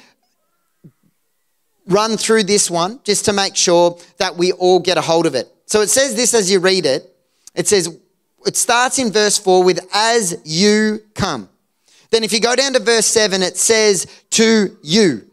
run 1.86 2.16
through 2.16 2.44
this 2.44 2.70
one 2.70 3.00
just 3.04 3.24
to 3.26 3.32
make 3.32 3.56
sure 3.56 3.98
that 4.18 4.36
we 4.36 4.52
all 4.52 4.80
get 4.80 4.98
a 4.98 5.00
hold 5.00 5.26
of 5.26 5.34
it. 5.34 5.48
So, 5.66 5.80
it 5.80 5.90
says 5.90 6.14
this 6.14 6.34
as 6.34 6.50
you 6.50 6.60
read 6.60 6.86
it. 6.86 7.12
It 7.54 7.66
says, 7.66 7.98
it 8.44 8.56
starts 8.56 8.98
in 8.98 9.10
verse 9.10 9.38
4 9.38 9.64
with 9.64 9.80
as 9.92 10.40
you 10.44 11.00
come. 11.14 11.48
Then 12.10 12.22
if 12.22 12.32
you 12.32 12.40
go 12.40 12.54
down 12.54 12.72
to 12.74 12.80
verse 12.80 13.06
7, 13.06 13.42
it 13.42 13.56
says 13.56 14.06
to 14.30 14.76
you. 14.82 15.28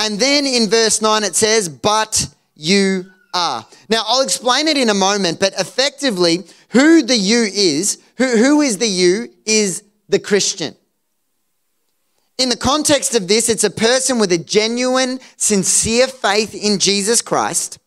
And 0.00 0.18
then 0.18 0.46
in 0.46 0.68
verse 0.68 1.00
9, 1.00 1.22
it 1.22 1.36
says, 1.36 1.68
but 1.68 2.26
you 2.56 3.04
are. 3.34 3.64
Now, 3.88 4.02
I'll 4.06 4.22
explain 4.22 4.66
it 4.66 4.76
in 4.76 4.88
a 4.88 4.94
moment, 4.94 5.38
but 5.38 5.52
effectively, 5.60 6.44
who 6.70 7.02
the 7.02 7.16
you 7.16 7.42
is, 7.42 8.02
who, 8.16 8.36
who 8.36 8.60
is 8.62 8.78
the 8.78 8.88
you, 8.88 9.28
is 9.46 9.84
the 10.08 10.18
Christian. 10.18 10.74
In 12.40 12.48
the 12.48 12.56
context 12.56 13.14
of 13.14 13.28
this, 13.28 13.50
it's 13.50 13.64
a 13.64 13.70
person 13.70 14.18
with 14.18 14.32
a 14.32 14.38
genuine, 14.38 15.20
sincere 15.36 16.06
faith 16.06 16.54
in 16.54 16.78
Jesus 16.78 17.20
Christ 17.20 17.78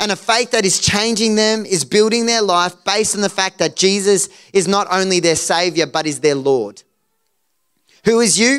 and 0.00 0.10
a 0.10 0.16
faith 0.16 0.50
that 0.50 0.64
is 0.64 0.80
changing 0.80 1.36
them, 1.36 1.64
is 1.64 1.84
building 1.84 2.26
their 2.26 2.42
life 2.42 2.74
based 2.84 3.14
on 3.14 3.20
the 3.20 3.28
fact 3.28 3.58
that 3.58 3.76
Jesus 3.76 4.28
is 4.52 4.66
not 4.66 4.88
only 4.90 5.20
their 5.20 5.36
Savior, 5.36 5.86
but 5.86 6.04
is 6.04 6.18
their 6.18 6.34
Lord. 6.34 6.82
Who 8.04 8.18
is 8.18 8.36
you? 8.36 8.58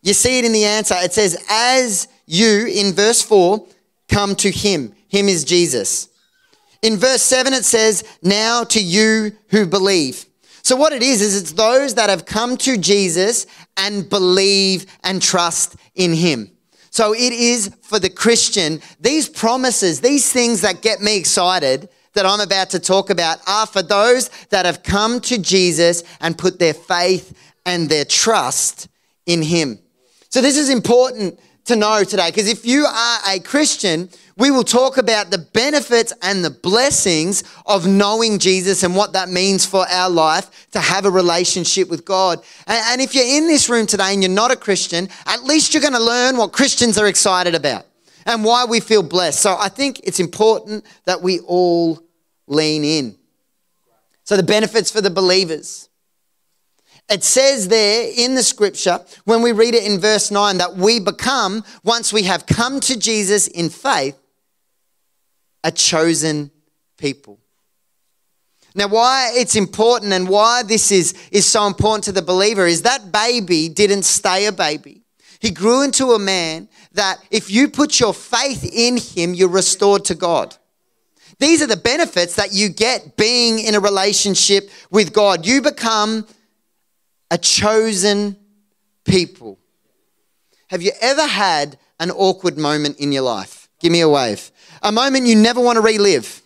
You 0.00 0.14
see 0.14 0.38
it 0.38 0.46
in 0.46 0.52
the 0.52 0.64
answer. 0.64 0.94
It 0.96 1.12
says, 1.12 1.44
As 1.50 2.08
you, 2.24 2.66
in 2.66 2.94
verse 2.94 3.20
4, 3.20 3.62
come 4.08 4.34
to 4.36 4.50
Him. 4.50 4.94
Him 5.08 5.28
is 5.28 5.44
Jesus. 5.44 6.08
In 6.80 6.96
verse 6.96 7.20
7, 7.20 7.52
it 7.52 7.66
says, 7.66 8.04
Now 8.22 8.64
to 8.64 8.82
you 8.82 9.32
who 9.50 9.66
believe. 9.66 10.24
So, 10.70 10.76
what 10.76 10.92
it 10.92 11.02
is, 11.02 11.20
is 11.20 11.36
it's 11.36 11.50
those 11.54 11.96
that 11.96 12.10
have 12.10 12.26
come 12.26 12.56
to 12.58 12.76
Jesus 12.76 13.48
and 13.76 14.08
believe 14.08 14.86
and 15.02 15.20
trust 15.20 15.74
in 15.96 16.12
Him. 16.12 16.48
So, 16.90 17.12
it 17.12 17.32
is 17.32 17.74
for 17.82 17.98
the 17.98 18.08
Christian, 18.08 18.80
these 19.00 19.28
promises, 19.28 20.00
these 20.00 20.32
things 20.32 20.60
that 20.60 20.80
get 20.80 21.00
me 21.00 21.18
excited 21.18 21.88
that 22.12 22.24
I'm 22.24 22.38
about 22.38 22.70
to 22.70 22.78
talk 22.78 23.10
about 23.10 23.40
are 23.48 23.66
for 23.66 23.82
those 23.82 24.28
that 24.50 24.64
have 24.64 24.84
come 24.84 25.20
to 25.22 25.38
Jesus 25.38 26.04
and 26.20 26.38
put 26.38 26.60
their 26.60 26.74
faith 26.74 27.36
and 27.66 27.88
their 27.88 28.04
trust 28.04 28.86
in 29.26 29.42
Him. 29.42 29.80
So, 30.28 30.40
this 30.40 30.56
is 30.56 30.70
important 30.70 31.40
to 31.64 31.74
know 31.74 32.04
today 32.04 32.30
because 32.30 32.48
if 32.48 32.64
you 32.64 32.84
are 32.84 33.18
a 33.28 33.40
Christian, 33.40 34.08
we 34.40 34.50
will 34.50 34.64
talk 34.64 34.96
about 34.96 35.30
the 35.30 35.36
benefits 35.36 36.14
and 36.22 36.42
the 36.42 36.50
blessings 36.50 37.44
of 37.66 37.86
knowing 37.86 38.38
Jesus 38.38 38.82
and 38.82 38.96
what 38.96 39.12
that 39.12 39.28
means 39.28 39.66
for 39.66 39.86
our 39.86 40.08
life 40.08 40.70
to 40.70 40.80
have 40.80 41.04
a 41.04 41.10
relationship 41.10 41.90
with 41.90 42.06
God. 42.06 42.42
And, 42.66 43.02
if 43.02 43.14
you're 43.14 43.22
in 43.22 43.48
this 43.48 43.68
room 43.68 43.86
today 43.86 44.14
and 44.14 44.22
you're 44.22 44.32
not 44.32 44.50
a 44.50 44.56
Christian, 44.56 45.10
at 45.26 45.44
least 45.44 45.74
you're 45.74 45.82
going 45.82 45.92
to 45.92 46.02
learn 46.02 46.38
what 46.38 46.52
Christians 46.52 46.96
are 46.96 47.06
excited 47.06 47.54
about 47.54 47.84
and 48.24 48.42
why 48.42 48.64
we 48.64 48.80
feel 48.80 49.02
blessed. 49.02 49.40
So 49.42 49.56
I 49.58 49.68
think 49.68 50.00
it's 50.04 50.20
important 50.20 50.86
that 51.04 51.20
we 51.20 51.40
all 51.40 52.00
lean 52.46 52.82
in. 52.82 53.18
So 54.24 54.38
the 54.38 54.42
benefits 54.42 54.90
for 54.90 55.02
the 55.02 55.10
believers. 55.10 55.90
It 57.10 57.24
says 57.24 57.68
there 57.68 58.10
in 58.16 58.36
the 58.36 58.42
scripture, 58.42 59.00
when 59.24 59.42
we 59.42 59.52
read 59.52 59.74
it 59.74 59.84
in 59.84 60.00
verse 60.00 60.30
9, 60.30 60.56
that 60.58 60.76
we 60.76 60.98
become, 60.98 61.62
once 61.84 62.10
we 62.10 62.22
have 62.22 62.46
come 62.46 62.80
to 62.80 62.98
Jesus 62.98 63.46
in 63.46 63.68
faith, 63.68 64.16
a 65.64 65.70
chosen 65.70 66.50
people. 66.96 67.38
Now, 68.74 68.88
why 68.88 69.32
it's 69.34 69.56
important 69.56 70.12
and 70.12 70.28
why 70.28 70.62
this 70.62 70.92
is, 70.92 71.14
is 71.32 71.46
so 71.46 71.66
important 71.66 72.04
to 72.04 72.12
the 72.12 72.22
believer 72.22 72.66
is 72.66 72.82
that 72.82 73.10
baby 73.10 73.68
didn't 73.68 74.04
stay 74.04 74.46
a 74.46 74.52
baby. 74.52 75.02
He 75.40 75.50
grew 75.50 75.82
into 75.82 76.12
a 76.12 76.18
man 76.18 76.68
that 76.92 77.18
if 77.30 77.50
you 77.50 77.68
put 77.68 77.98
your 77.98 78.14
faith 78.14 78.64
in 78.64 78.96
him, 78.96 79.34
you're 79.34 79.48
restored 79.48 80.04
to 80.06 80.14
God. 80.14 80.56
These 81.38 81.62
are 81.62 81.66
the 81.66 81.76
benefits 81.76 82.36
that 82.36 82.52
you 82.52 82.68
get 82.68 83.16
being 83.16 83.58
in 83.58 83.74
a 83.74 83.80
relationship 83.80 84.70
with 84.90 85.12
God. 85.12 85.46
You 85.46 85.62
become 85.62 86.26
a 87.30 87.38
chosen 87.38 88.36
people. 89.04 89.58
Have 90.68 90.82
you 90.82 90.92
ever 91.00 91.26
had 91.26 91.78
an 91.98 92.10
awkward 92.10 92.58
moment 92.58 92.98
in 92.98 93.10
your 93.10 93.22
life? 93.22 93.68
Give 93.80 93.90
me 93.90 94.02
a 94.02 94.08
wave. 94.08 94.52
A 94.82 94.92
moment 94.92 95.26
you 95.26 95.36
never 95.36 95.60
want 95.60 95.76
to 95.76 95.82
relive. 95.82 96.42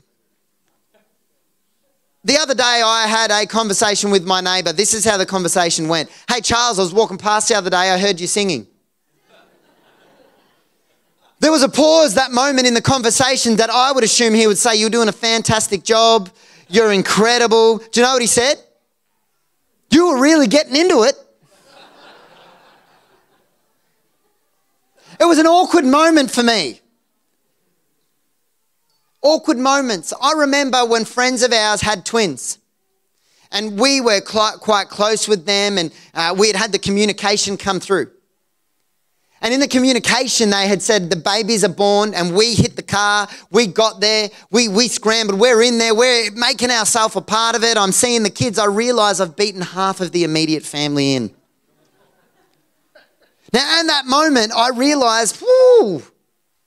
The 2.25 2.39
other 2.39 2.55
day, 2.55 2.83
I 2.85 3.07
had 3.07 3.31
a 3.31 3.47
conversation 3.47 4.11
with 4.11 4.25
my 4.25 4.41
neighbor. 4.41 4.73
This 4.73 4.95
is 4.95 5.05
how 5.05 5.19
the 5.19 5.27
conversation 5.27 5.89
went. 5.89 6.11
Hey, 6.29 6.41
Charles, 6.41 6.79
I 6.79 6.83
was 6.83 6.95
walking 6.95 7.19
past 7.19 7.49
the 7.49 7.55
other 7.55 7.69
day. 7.69 7.91
I 7.91 7.99
heard 7.99 8.19
you 8.19 8.27
singing. 8.27 8.67
There 11.41 11.53
was 11.53 11.63
a 11.63 11.69
pause, 11.69 12.15
that 12.15 12.33
moment 12.33 12.67
in 12.67 12.73
the 12.73 12.81
conversation 12.81 13.57
that 13.57 13.69
I 13.69 13.93
would 13.93 14.03
assume 14.03 14.33
he 14.33 14.47
would 14.47 14.57
say, 14.57 14.77
You're 14.77 14.89
doing 14.89 15.09
a 15.09 15.13
fantastic 15.13 15.85
job. 15.85 16.31
You're 16.69 16.93
incredible. 16.93 17.77
Do 17.77 18.01
you 18.01 18.07
know 18.07 18.15
what 18.15 18.23
he 18.23 18.27
said? 18.27 18.57
You 19.91 20.09
were 20.09 20.21
really 20.21 20.47
getting 20.47 20.75
into 20.75 21.03
it. 21.03 21.15
It 25.21 25.25
was 25.25 25.39
an 25.39 25.47
awkward 25.47 25.85
moment 25.85 26.31
for 26.31 26.43
me. 26.43 26.81
Awkward 29.25 29.57
moments. 29.57 30.13
I 30.21 30.33
remember 30.33 30.85
when 30.85 31.07
friends 31.07 31.43
of 31.43 31.51
ours 31.51 31.81
had 31.81 32.05
twins. 32.05 32.59
And 33.51 33.81
we 33.81 34.03
were 34.03 34.21
cl- 34.21 34.59
quite 34.59 34.89
close 34.91 35.27
with 35.27 35.47
them, 35.47 35.79
and 35.79 35.93
uh, 36.13 36.35
we 36.37 36.49
had 36.49 36.57
had 36.57 36.73
the 36.73 36.79
communication 36.79 37.57
come 37.57 37.81
through. 37.81 38.11
And 39.41 39.55
in 39.55 39.61
the 39.61 39.69
communication, 39.69 40.51
they 40.51 40.69
had 40.69 40.83
said 40.83 41.09
the 41.09 41.17
babies 41.17 41.65
are 41.65 41.69
born, 41.69 42.13
and 42.13 42.35
we 42.35 42.55
hit 42.55 42.77
the 42.77 42.83
car. 42.83 43.27
We 43.51 43.67
got 43.67 44.01
there. 44.01 44.29
We, 44.51 44.69
we 44.69 44.89
scrambled. 44.89 45.41
We're 45.41 45.63
in 45.63 45.79
there. 45.79 45.95
We're 45.95 46.31
making 46.33 46.71
ourselves 46.71 47.17
a 47.17 47.23
part 47.23 47.57
of 47.57 47.65
it. 47.65 47.79
I'm 47.79 47.93
seeing 47.93 48.25
the 48.25 48.31
kids. 48.31 48.59
I 48.59 48.67
realize 48.67 49.21
I've 49.21 49.37
beaten 49.37 49.63
half 49.63 50.03
of 50.03 50.13
the 50.13 50.25
immediate 50.25 50.65
family 50.65 51.15
in. 51.15 51.35
Now, 53.55 53.81
in 53.81 53.87
that 53.87 54.05
moment, 54.05 54.53
I 54.55 54.71
realized, 54.71 55.41
whoo, 55.41 56.03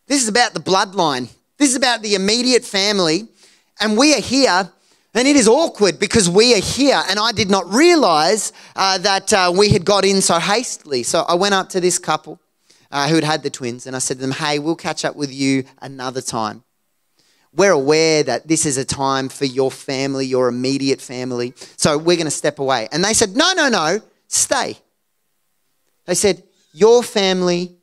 this 0.08 0.24
is 0.24 0.30
about 0.30 0.56
the 0.56 0.60
bloodline. 0.60 1.30
This 1.58 1.70
is 1.72 1.76
about 1.76 2.02
the 2.02 2.16
immediate 2.16 2.64
family. 2.64 3.28
And 3.80 3.98
we 3.98 4.14
are 4.16 4.22
here 4.22 4.72
and 5.18 5.28
it 5.28 5.36
is 5.36 5.48
awkward 5.48 5.98
because 5.98 6.30
we 6.30 6.54
are 6.54 6.62
here, 6.62 7.02
and 7.10 7.18
I 7.18 7.32
did 7.32 7.50
not 7.50 7.68
realize 7.74 8.54
uh, 8.76 9.00
that 9.00 9.34
uh, 9.34 9.52
we 9.56 9.70
had 9.70 9.84
got 9.84 10.06
in 10.06 10.22
so 10.22 10.38
hastily. 10.38 11.02
So 11.02 11.22
I 11.28 11.34
went 11.34 11.56
up 11.56 11.70
to 11.70 11.82
this 11.82 11.98
couple 11.98 12.40
uh, 12.92 13.08
who 13.08 13.16
had 13.16 13.24
had 13.24 13.42
the 13.42 13.50
twins, 13.50 13.88
and 13.88 13.96
I 13.96 14.00
said 14.00 14.18
to 14.18 14.22
them, 14.22 14.32
Hey, 14.32 14.60
we'll 14.60 14.76
catch 14.76 15.04
up 15.06 15.16
with 15.16 15.34
you 15.34 15.64
another 15.82 16.22
time. 16.22 16.64
We're 17.52 17.72
aware 17.72 18.22
that 18.24 18.48
this 18.48 18.68
is 18.68 18.78
a 18.78 18.86
time 18.86 19.28
for 19.30 19.46
your 19.46 19.72
family, 19.72 20.28
your 20.28 20.50
immediate 20.50 21.02
family, 21.02 21.56
so 21.78 21.98
we're 21.98 22.18
going 22.18 22.26
to 22.26 22.32
step 22.32 22.60
away. 22.60 22.88
And 22.92 23.04
they 23.04 23.14
said, 23.14 23.36
No, 23.36 23.54
no, 23.54 23.70
no, 23.70 24.00
stay. 24.28 24.78
They 26.06 26.16
said, 26.16 26.44
Your 26.74 27.02
family. 27.02 27.77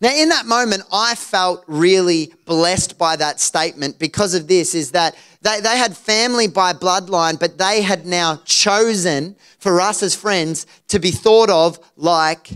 Now, 0.00 0.14
in 0.14 0.28
that 0.28 0.46
moment, 0.46 0.82
I 0.92 1.14
felt 1.14 1.64
really 1.66 2.32
blessed 2.44 2.98
by 2.98 3.16
that 3.16 3.40
statement 3.40 3.98
because 3.98 4.34
of 4.34 4.46
this 4.46 4.74
is 4.74 4.92
that 4.92 5.16
they, 5.42 5.60
they 5.60 5.76
had 5.76 5.96
family 5.96 6.46
by 6.46 6.72
bloodline, 6.72 7.38
but 7.38 7.58
they 7.58 7.82
had 7.82 8.06
now 8.06 8.40
chosen 8.44 9.36
for 9.58 9.80
us 9.80 10.02
as 10.02 10.14
friends 10.14 10.66
to 10.88 10.98
be 10.98 11.10
thought 11.10 11.50
of 11.50 11.78
like 11.96 12.50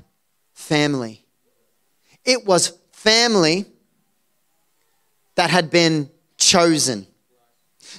family. 0.55 1.25
It 2.25 2.47
was 2.47 2.79
family 2.93 3.67
that 5.35 5.51
had 5.51 5.71
been 5.71 6.11
chosen. 6.37 7.07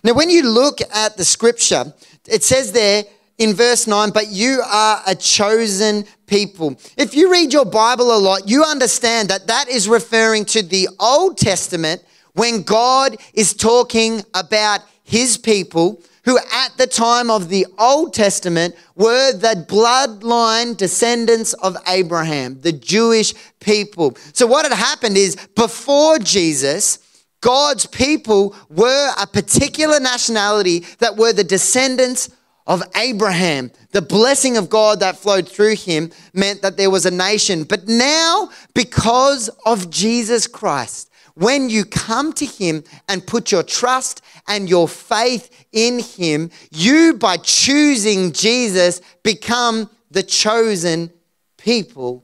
Now, 0.03 0.13
when 0.13 0.29
you 0.29 0.49
look 0.49 0.79
at 0.93 1.17
the 1.17 1.25
scripture, 1.25 1.93
it 2.27 2.43
says 2.43 2.71
there 2.71 3.03
in 3.37 3.53
verse 3.53 3.87
9, 3.87 4.11
but 4.11 4.27
you 4.27 4.61
are 4.65 5.01
a 5.05 5.15
chosen 5.15 6.05
people. 6.33 6.75
If 6.97 7.13
you 7.13 7.31
read 7.31 7.53
your 7.53 7.63
Bible 7.63 8.11
a 8.11 8.17
lot, 8.17 8.49
you 8.49 8.63
understand 8.63 9.29
that 9.29 9.45
that 9.45 9.69
is 9.69 9.87
referring 9.87 10.45
to 10.45 10.63
the 10.63 10.89
Old 10.99 11.37
Testament 11.37 12.03
when 12.33 12.63
God 12.63 13.17
is 13.35 13.53
talking 13.53 14.23
about 14.33 14.79
his 15.03 15.37
people 15.37 16.01
who 16.25 16.39
at 16.39 16.75
the 16.77 16.87
time 16.87 17.29
of 17.29 17.49
the 17.49 17.67
Old 17.77 18.15
Testament 18.15 18.73
were 18.95 19.31
the 19.31 19.63
bloodline 19.69 20.75
descendants 20.75 21.53
of 21.53 21.77
Abraham, 21.87 22.59
the 22.61 22.71
Jewish 22.71 23.35
people. 23.59 24.17
So, 24.33 24.47
what 24.47 24.65
had 24.65 24.75
happened 24.75 25.17
is 25.17 25.35
before 25.55 26.17
Jesus, 26.17 26.97
God's 27.41 27.85
people 27.85 28.55
were 28.71 29.11
a 29.21 29.27
particular 29.27 29.99
nationality 29.99 30.79
that 30.97 31.15
were 31.15 31.33
the 31.33 31.43
descendants 31.43 32.31
of 32.65 32.83
Abraham. 32.95 33.71
The 33.91 34.01
blessing 34.01 34.57
of 34.57 34.69
God 34.69 34.99
that 35.01 35.17
flowed 35.17 35.47
through 35.47 35.75
him 35.75 36.11
meant 36.33 36.61
that 36.61 36.77
there 36.77 36.89
was 36.89 37.05
a 37.05 37.11
nation. 37.11 37.63
But 37.63 37.87
now, 37.87 38.49
because 38.73 39.49
of 39.65 39.89
Jesus 39.89 40.47
Christ, 40.47 41.09
when 41.35 41.69
you 41.69 41.83
come 41.83 42.31
to 42.33 42.45
him 42.45 42.83
and 43.09 43.25
put 43.25 43.51
your 43.51 43.63
trust 43.63 44.21
and 44.47 44.69
your 44.69 44.87
faith 44.87 45.65
in 45.71 45.99
him, 45.99 46.51
you, 46.71 47.15
by 47.15 47.37
choosing 47.37 48.31
Jesus, 48.31 49.01
become 49.23 49.89
the 50.11 50.23
chosen 50.23 51.11
people 51.57 52.23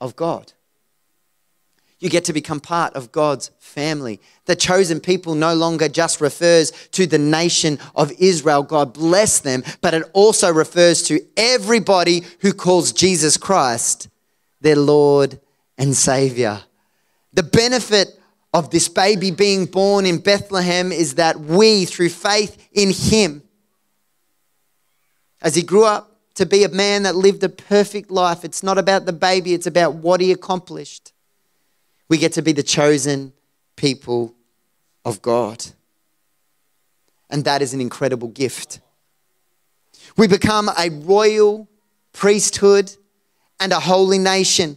of 0.00 0.16
God. 0.16 0.52
You 2.02 2.10
get 2.10 2.24
to 2.24 2.32
become 2.32 2.58
part 2.58 2.94
of 2.94 3.12
God's 3.12 3.52
family. 3.60 4.20
The 4.46 4.56
chosen 4.56 4.98
people 4.98 5.36
no 5.36 5.54
longer 5.54 5.88
just 5.88 6.20
refers 6.20 6.72
to 6.88 7.06
the 7.06 7.16
nation 7.16 7.78
of 7.94 8.10
Israel, 8.18 8.64
God 8.64 8.92
bless 8.92 9.38
them, 9.38 9.62
but 9.80 9.94
it 9.94 10.10
also 10.12 10.52
refers 10.52 11.04
to 11.04 11.20
everybody 11.36 12.24
who 12.40 12.52
calls 12.52 12.90
Jesus 12.90 13.36
Christ 13.36 14.08
their 14.60 14.74
Lord 14.74 15.38
and 15.78 15.96
Savior. 15.96 16.62
The 17.34 17.44
benefit 17.44 18.18
of 18.52 18.70
this 18.70 18.88
baby 18.88 19.30
being 19.30 19.66
born 19.66 20.04
in 20.04 20.18
Bethlehem 20.18 20.90
is 20.90 21.14
that 21.14 21.38
we, 21.38 21.84
through 21.84 22.08
faith 22.08 22.68
in 22.72 22.90
Him, 22.90 23.44
as 25.40 25.54
He 25.54 25.62
grew 25.62 25.84
up 25.84 26.10
to 26.34 26.46
be 26.46 26.64
a 26.64 26.68
man 26.68 27.04
that 27.04 27.14
lived 27.14 27.44
a 27.44 27.48
perfect 27.48 28.10
life, 28.10 28.44
it's 28.44 28.64
not 28.64 28.76
about 28.76 29.06
the 29.06 29.12
baby, 29.12 29.54
it's 29.54 29.68
about 29.68 29.94
what 29.94 30.20
He 30.20 30.32
accomplished 30.32 31.11
we 32.12 32.18
get 32.18 32.34
to 32.34 32.42
be 32.42 32.52
the 32.52 32.62
chosen 32.62 33.32
people 33.74 34.34
of 35.02 35.22
God. 35.22 35.64
And 37.30 37.42
that 37.46 37.62
is 37.62 37.72
an 37.72 37.80
incredible 37.80 38.28
gift. 38.28 38.80
We 40.18 40.26
become 40.26 40.68
a 40.68 40.90
royal 40.90 41.70
priesthood 42.12 42.94
and 43.58 43.72
a 43.72 43.80
holy 43.80 44.18
nation. 44.18 44.76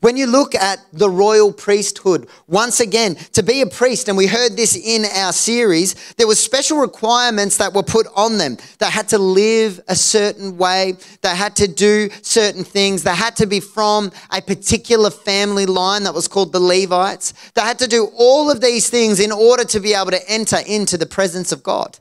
When 0.00 0.16
you 0.16 0.26
look 0.26 0.54
at 0.54 0.78
the 0.94 1.10
royal 1.10 1.52
priesthood, 1.52 2.26
once 2.46 2.80
again, 2.80 3.16
to 3.34 3.42
be 3.42 3.60
a 3.60 3.66
priest, 3.66 4.08
and 4.08 4.16
we 4.16 4.26
heard 4.26 4.56
this 4.56 4.74
in 4.74 5.04
our 5.04 5.32
series, 5.32 6.14
there 6.14 6.26
were 6.26 6.34
special 6.34 6.78
requirements 6.78 7.58
that 7.58 7.74
were 7.74 7.82
put 7.82 8.06
on 8.16 8.38
them. 8.38 8.56
They 8.78 8.86
had 8.86 9.08
to 9.10 9.18
live 9.18 9.78
a 9.88 9.94
certain 9.94 10.56
way, 10.56 10.94
they 11.20 11.36
had 11.36 11.54
to 11.56 11.68
do 11.68 12.08
certain 12.22 12.64
things, 12.64 13.02
they 13.02 13.14
had 13.14 13.36
to 13.36 13.46
be 13.46 13.60
from 13.60 14.10
a 14.32 14.40
particular 14.40 15.10
family 15.10 15.66
line 15.66 16.04
that 16.04 16.14
was 16.14 16.28
called 16.28 16.52
the 16.52 16.60
Levites. 16.60 17.34
They 17.54 17.60
had 17.60 17.78
to 17.80 17.86
do 17.86 18.10
all 18.16 18.50
of 18.50 18.62
these 18.62 18.88
things 18.88 19.20
in 19.20 19.30
order 19.30 19.64
to 19.64 19.80
be 19.80 19.92
able 19.92 20.12
to 20.12 20.30
enter 20.30 20.60
into 20.66 20.96
the 20.96 21.04
presence 21.04 21.52
of 21.52 21.62
God. 21.62 21.98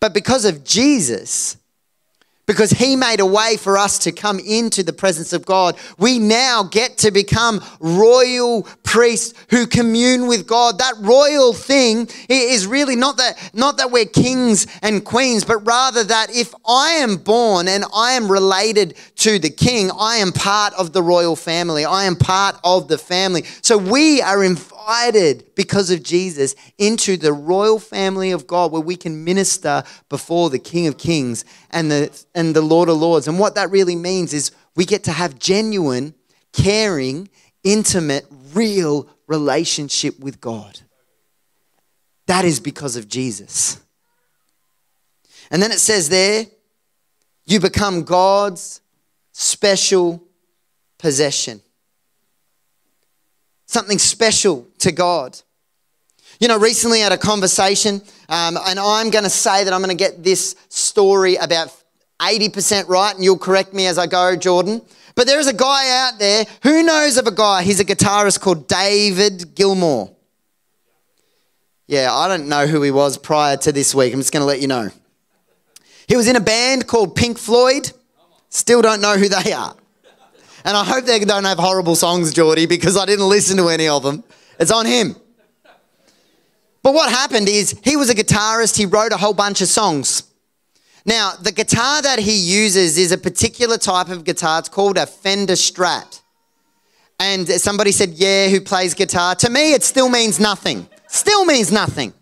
But 0.00 0.12
because 0.12 0.44
of 0.44 0.64
Jesus, 0.64 1.58
because 2.46 2.70
he 2.70 2.96
made 2.96 3.20
a 3.20 3.26
way 3.26 3.56
for 3.56 3.76
us 3.76 3.98
to 4.00 4.12
come 4.12 4.38
into 4.38 4.82
the 4.82 4.92
presence 4.92 5.32
of 5.32 5.44
God. 5.44 5.76
We 5.98 6.18
now 6.18 6.62
get 6.62 6.98
to 6.98 7.10
become 7.10 7.60
royal 7.80 8.62
priests 8.84 9.34
who 9.50 9.66
commune 9.66 10.28
with 10.28 10.46
God. 10.46 10.78
That 10.78 10.94
royal 11.00 11.52
thing 11.52 12.08
is 12.28 12.66
really 12.66 12.96
not 12.96 13.16
that, 13.16 13.50
not 13.52 13.78
that 13.78 13.90
we're 13.90 14.06
kings 14.06 14.66
and 14.82 15.04
queens, 15.04 15.44
but 15.44 15.66
rather 15.66 16.04
that 16.04 16.34
if 16.34 16.54
I 16.66 16.90
am 16.92 17.16
born 17.16 17.68
and 17.68 17.84
I 17.94 18.12
am 18.12 18.30
related 18.30 18.96
to 19.16 19.38
the 19.38 19.50
king, 19.50 19.90
I 19.98 20.16
am 20.16 20.32
part 20.32 20.72
of 20.74 20.92
the 20.92 21.02
royal 21.02 21.36
family. 21.36 21.84
I 21.84 22.04
am 22.04 22.16
part 22.16 22.56
of 22.62 22.88
the 22.88 22.98
family. 22.98 23.42
So 23.62 23.76
we 23.76 24.22
are 24.22 24.44
invited 24.44 24.75
invited 24.86 25.52
because 25.56 25.90
of 25.90 26.00
Jesus 26.02 26.54
into 26.78 27.16
the 27.16 27.32
royal 27.32 27.80
family 27.80 28.30
of 28.30 28.46
God 28.46 28.70
where 28.70 28.80
we 28.80 28.94
can 28.94 29.24
minister 29.24 29.82
before 30.08 30.48
the 30.48 30.60
King 30.60 30.86
of 30.86 30.96
Kings 30.96 31.44
and 31.70 31.90
the, 31.90 32.24
and 32.36 32.54
the 32.54 32.62
Lord 32.62 32.88
of 32.88 32.96
Lords. 32.96 33.26
And 33.26 33.38
what 33.38 33.56
that 33.56 33.70
really 33.70 33.96
means 33.96 34.32
is 34.32 34.52
we 34.76 34.84
get 34.84 35.02
to 35.04 35.12
have 35.12 35.40
genuine, 35.40 36.14
caring, 36.52 37.28
intimate, 37.64 38.26
real 38.52 39.08
relationship 39.26 40.20
with 40.20 40.40
God. 40.40 40.78
That 42.26 42.44
is 42.44 42.60
because 42.60 42.94
of 42.94 43.08
Jesus. 43.08 43.80
And 45.50 45.60
then 45.60 45.72
it 45.72 45.80
says 45.80 46.08
there, 46.08 46.46
you 47.44 47.58
become 47.58 48.04
God's 48.04 48.80
special 49.32 50.22
possession 50.98 51.60
something 53.76 53.98
special 53.98 54.66
to 54.78 54.90
God. 54.90 55.38
You 56.40 56.48
know, 56.48 56.58
recently 56.58 57.00
I 57.00 57.04
had 57.04 57.12
a 57.12 57.18
conversation, 57.18 58.00
um, 58.30 58.56
and 58.66 58.80
I'm 58.80 59.10
going 59.10 59.24
to 59.24 59.30
say 59.30 59.64
that 59.64 59.70
I'm 59.70 59.82
going 59.82 59.94
to 59.94 60.02
get 60.02 60.24
this 60.24 60.56
story 60.70 61.36
about 61.36 61.68
80% 62.18 62.88
right, 62.88 63.14
and 63.14 63.22
you'll 63.22 63.36
correct 63.36 63.74
me 63.74 63.86
as 63.86 63.98
I 63.98 64.06
go, 64.06 64.34
Jordan. 64.34 64.80
But 65.14 65.26
there 65.26 65.38
is 65.38 65.46
a 65.46 65.52
guy 65.52 65.90
out 65.90 66.18
there 66.18 66.46
who 66.62 66.84
knows 66.84 67.18
of 67.18 67.26
a 67.26 67.30
guy, 67.30 67.64
he's 67.64 67.78
a 67.78 67.84
guitarist 67.84 68.40
called 68.40 68.66
David 68.66 69.54
Gilmour. 69.54 70.10
Yeah, 71.86 72.14
I 72.14 72.28
don't 72.28 72.48
know 72.48 72.66
who 72.66 72.80
he 72.80 72.90
was 72.90 73.18
prior 73.18 73.58
to 73.58 73.72
this 73.72 73.94
week. 73.94 74.14
I'm 74.14 74.20
just 74.20 74.32
going 74.32 74.40
to 74.40 74.46
let 74.46 74.62
you 74.62 74.68
know. 74.68 74.88
He 76.08 76.16
was 76.16 76.28
in 76.28 76.36
a 76.36 76.40
band 76.40 76.86
called 76.86 77.14
Pink 77.14 77.36
Floyd. 77.36 77.92
Still 78.48 78.80
don't 78.80 79.02
know 79.02 79.18
who 79.18 79.28
they 79.28 79.52
are. 79.52 79.76
And 80.66 80.76
I 80.76 80.82
hope 80.82 81.04
they 81.04 81.20
don't 81.20 81.44
have 81.44 81.60
horrible 81.60 81.94
songs, 81.94 82.34
Geordie, 82.34 82.66
because 82.66 82.96
I 82.96 83.06
didn't 83.06 83.28
listen 83.28 83.56
to 83.58 83.68
any 83.68 83.86
of 83.86 84.02
them. 84.02 84.24
It's 84.58 84.72
on 84.72 84.84
him. 84.84 85.14
But 86.82 86.92
what 86.92 87.08
happened 87.08 87.48
is 87.48 87.78
he 87.84 87.94
was 87.94 88.10
a 88.10 88.14
guitarist, 88.16 88.76
he 88.76 88.84
wrote 88.84 89.12
a 89.12 89.16
whole 89.16 89.32
bunch 89.32 89.60
of 89.60 89.68
songs. 89.68 90.24
Now, 91.04 91.34
the 91.40 91.52
guitar 91.52 92.02
that 92.02 92.18
he 92.18 92.36
uses 92.36 92.98
is 92.98 93.12
a 93.12 93.18
particular 93.18 93.78
type 93.78 94.08
of 94.08 94.24
guitar. 94.24 94.58
It's 94.58 94.68
called 94.68 94.98
a 94.98 95.06
Fender 95.06 95.52
Strat. 95.52 96.20
And 97.20 97.46
somebody 97.48 97.92
said, 97.92 98.10
Yeah, 98.10 98.48
who 98.48 98.60
plays 98.60 98.92
guitar? 98.92 99.36
To 99.36 99.48
me, 99.48 99.72
it 99.72 99.84
still 99.84 100.08
means 100.08 100.40
nothing. 100.40 100.88
Still 101.06 101.44
means 101.44 101.70
nothing. 101.70 102.12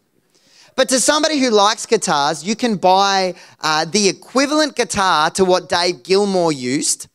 But 0.77 0.91
to 0.91 1.01
somebody 1.01 1.39
who 1.39 1.49
likes 1.49 1.87
guitars, 1.87 2.45
you 2.45 2.57
can 2.57 2.77
buy 2.77 3.37
uh, 3.63 3.87
the 3.87 4.07
equivalent 4.07 4.77
guitar 4.77 5.31
to 5.31 5.47
what 5.47 5.71
Dave 5.71 6.03
Gilmour 6.03 6.53
used 6.53 7.09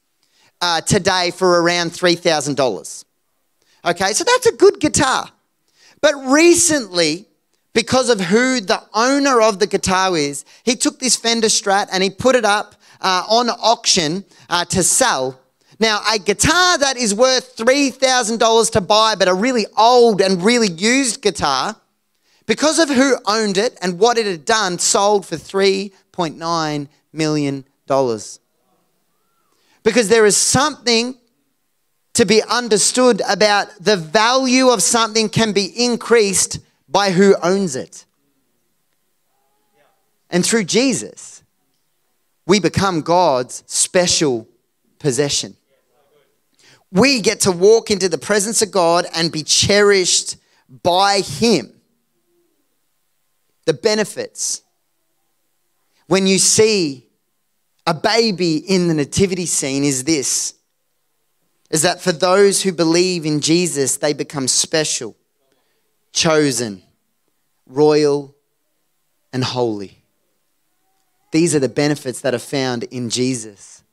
uh, 0.61 0.81
today 0.81 1.31
for 1.31 1.61
around 1.61 1.91
$3,000. 1.91 3.05
Okay, 3.85 4.13
so 4.13 4.23
that's 4.23 4.47
a 4.47 4.53
good 4.53 4.79
guitar. 4.79 5.29
But 6.01 6.13
recently, 6.15 7.27
because 7.73 8.09
of 8.09 8.19
who 8.19 8.59
the 8.59 8.81
owner 8.93 9.41
of 9.41 9.59
the 9.59 9.67
guitar 9.67 10.17
is, 10.17 10.45
he 10.63 10.75
took 10.75 10.99
this 10.99 11.15
Fender 11.15 11.47
Strat 11.47 11.87
and 11.91 12.03
he 12.03 12.09
put 12.09 12.35
it 12.35 12.45
up 12.45 12.75
uh, 13.01 13.23
on 13.29 13.49
auction 13.49 14.25
uh, 14.49 14.65
to 14.65 14.83
sell. 14.83 15.39
Now, 15.79 16.01
a 16.11 16.19
guitar 16.19 16.77
that 16.77 16.97
is 16.97 17.15
worth 17.15 17.55
$3,000 17.55 18.71
to 18.71 18.81
buy, 18.81 19.15
but 19.15 19.29
a 19.29 19.33
really 19.33 19.65
old 19.77 20.19
and 20.19 20.43
really 20.43 20.69
used 20.69 21.21
guitar, 21.21 21.75
because 22.45 22.79
of 22.79 22.89
who 22.89 23.15
owned 23.25 23.57
it 23.57 23.77
and 23.81 23.97
what 23.97 24.17
it 24.17 24.25
had 24.25 24.43
done, 24.43 24.77
sold 24.79 25.25
for 25.25 25.35
$3.9 25.35 26.87
million. 27.13 27.65
Because 29.89 30.07
there 30.07 30.27
is 30.27 30.37
something 30.37 31.17
to 32.13 32.23
be 32.23 32.43
understood 32.43 33.23
about 33.27 33.69
the 33.79 33.97
value 33.97 34.67
of 34.69 34.83
something 34.83 35.29
can 35.29 35.51
be 35.51 35.65
increased 35.65 36.59
by 36.87 37.09
who 37.09 37.35
owns 37.41 37.75
it. 37.75 38.05
And 40.29 40.45
through 40.45 40.65
Jesus, 40.65 41.41
we 42.45 42.59
become 42.59 43.01
God's 43.01 43.63
special 43.65 44.47
possession. 44.99 45.57
We 46.91 47.19
get 47.19 47.39
to 47.41 47.51
walk 47.51 47.89
into 47.89 48.09
the 48.09 48.19
presence 48.19 48.61
of 48.61 48.69
God 48.69 49.07
and 49.15 49.31
be 49.31 49.41
cherished 49.41 50.37
by 50.83 51.21
Him. 51.21 51.73
The 53.65 53.73
benefits. 53.73 54.61
When 56.05 56.27
you 56.27 56.37
see 56.37 57.08
a 57.89 57.93
baby 57.95 58.57
in 58.57 58.87
the 58.87 58.93
nativity 58.93 59.47
scene 59.47 59.83
is 59.83 60.03
this 60.03 60.53
is 61.71 61.81
that 61.81 61.99
for 61.99 62.11
those 62.11 62.61
who 62.61 62.71
believe 62.71 63.25
in 63.25 63.41
Jesus, 63.41 63.97
they 63.97 64.13
become 64.13 64.47
special, 64.47 65.15
chosen, 66.13 66.83
royal, 67.65 68.35
and 69.33 69.43
holy. 69.43 70.03
These 71.31 71.55
are 71.55 71.59
the 71.59 71.69
benefits 71.69 72.21
that 72.21 72.35
are 72.35 72.39
found 72.39 72.83
in 72.83 73.09
Jesus. 73.09 73.83